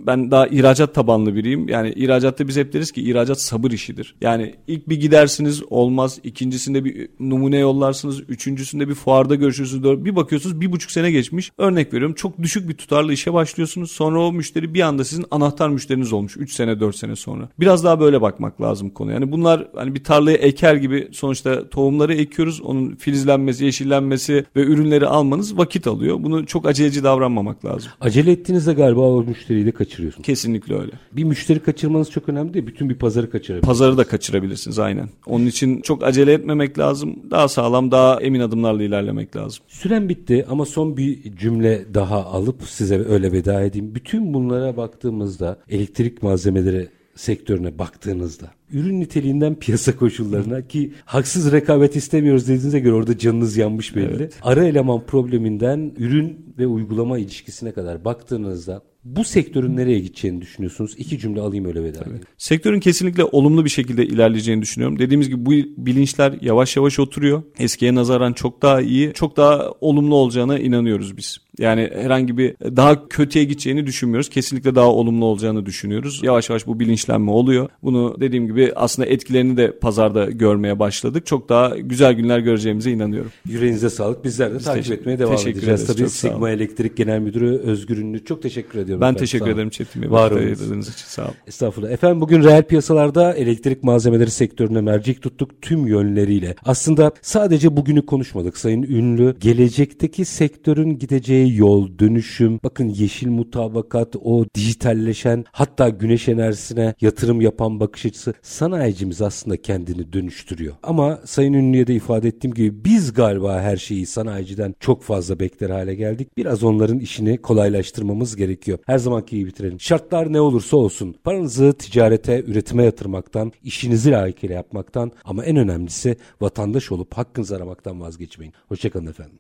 [0.08, 1.70] ben daha ihracat tabanlı biriyim.
[1.70, 4.16] Yani ihracatta biz hep deriz ki ihracat sabır işidir.
[4.22, 6.20] Yani ilk bir gidersiniz olmaz.
[6.24, 8.22] ikincisinde bir numune yollarsınız.
[8.28, 10.06] Üçüncüsünde bir fuarda görüşürsünüz.
[10.06, 11.52] Bir bakıyorsunuz bir buçuk sene geçmiş.
[11.58, 13.92] Örnek veriyorum çok düşük bir tutarlı işe başlıyorsunuz.
[13.92, 17.50] Sonra o müşteri bir anda sizin anahtar müşteriniz olmuş 3 sene 4 sene sonra.
[17.60, 19.12] Biraz daha böyle bakmak lazım konu.
[19.12, 22.62] Yani bunlar hani bir tarlaya eker gibi sonuçta tohumları ekiyoruz.
[22.62, 26.18] Onun filizlenmesi, yeşillenmesi ve ürünleri almanız vakit alıyor.
[26.24, 27.92] Bunu çok aceleci davranmamak lazım.
[28.02, 30.26] Acele ettiğinizde galiba o müşteriyi de kaçırıyorsunuz.
[30.26, 30.92] Kesinlikle öyle.
[31.12, 32.68] Bir müşteri kaçırmanız çok önemli değil.
[32.68, 33.68] Bütün bir pazarı kaçırabilirsiniz.
[33.68, 35.10] Pazarı da kaçırabilirsiniz aynen.
[35.26, 37.16] Onun için çok acele etmemek lazım.
[37.32, 39.64] Daha sağlam, daha emin adımlarla ilerlemek lazım.
[39.68, 43.96] Süren bitti ama son bir cümle daha alıp size öyle veda edeyim.
[43.96, 52.44] Bütün bunlara baktığımızda elektrik malzemeleri sektörüne baktığınızda ürün niteliğinden piyasa koşullarına ki haksız rekabet istemiyoruz
[52.44, 54.16] dediğinize göre orada canınız yanmış belli.
[54.16, 54.38] Evet.
[54.42, 60.96] Ara eleman probleminden ürün ve uygulama ilişkisine kadar baktığınızda bu sektörün nereye gideceğini düşünüyorsunuz?
[60.98, 62.22] İki cümle alayım öyle veda edeyim.
[62.38, 65.00] Sektörün kesinlikle olumlu bir şekilde ilerleyeceğini düşünüyorum.
[65.00, 65.52] Dediğimiz gibi bu
[65.86, 67.44] bilinçler yavaş yavaş oturuyor.
[67.60, 71.38] Eskiye nazaran çok daha iyi, çok daha olumlu olacağına inanıyoruz biz.
[71.60, 74.30] Yani herhangi bir daha kötüye gideceğini düşünmüyoruz.
[74.30, 76.20] Kesinlikle daha olumlu olacağını düşünüyoruz.
[76.24, 77.70] Yavaş yavaş bu bilinçlenme oluyor.
[77.84, 81.26] Bunu dediğim gibi aslında etkilerini de pazarda görmeye başladık.
[81.26, 83.32] Çok daha güzel günler göreceğimize inanıyorum.
[83.48, 84.24] Yüreğinize sağlık.
[84.26, 85.84] Bizler de Biz takip etmeye devam teşekkür edeceğiz.
[85.84, 85.98] ederiz.
[85.98, 86.10] Tabii.
[86.10, 88.26] Sigma Elektrik Genel Müdürü Özgür Ünlü.
[88.26, 89.02] Çok teşekkür ediyorum.
[89.02, 89.20] Ben efendim.
[89.20, 90.12] teşekkür ederim Çetin Bey.
[90.12, 90.42] Var olun.
[90.82, 91.34] için sağ olun.
[91.48, 91.92] Estağfurullah.
[91.92, 96.56] Efendim bugün reel piyasalarda elektrik malzemeleri sektörüne mercek tuttuk tüm yönleriyle.
[96.66, 99.36] Aslında sadece bugünü konuşmadık Sayın Ünlü.
[99.40, 107.80] Gelecekteki sektörün gideceği yol, dönüşüm, bakın yeşil mutabakat, o dijitalleşen hatta güneş enerjisine yatırım yapan
[107.80, 110.76] bakış açısı sanayicimiz aslında kendini dönüştürüyor.
[110.84, 115.70] Ama Sayın Ünlü'ye de ifade ettiğim gibi biz galiba her şeyi sanayiciden çok fazla bekler
[115.70, 116.38] hale geldik.
[116.38, 118.80] Biraz onların işini kolaylaştırmamız gerekiyor.
[118.86, 119.80] Her zamanki gibi bitirelim.
[119.80, 126.92] Şartlar ne olursa olsun paranızı ticarete, üretime yatırmaktan, işinizi layıkıyla yapmaktan ama en önemlisi vatandaş
[126.92, 128.54] olup hakkınızı aramaktan vazgeçmeyin.
[128.68, 129.36] Hoşçakalın efendim.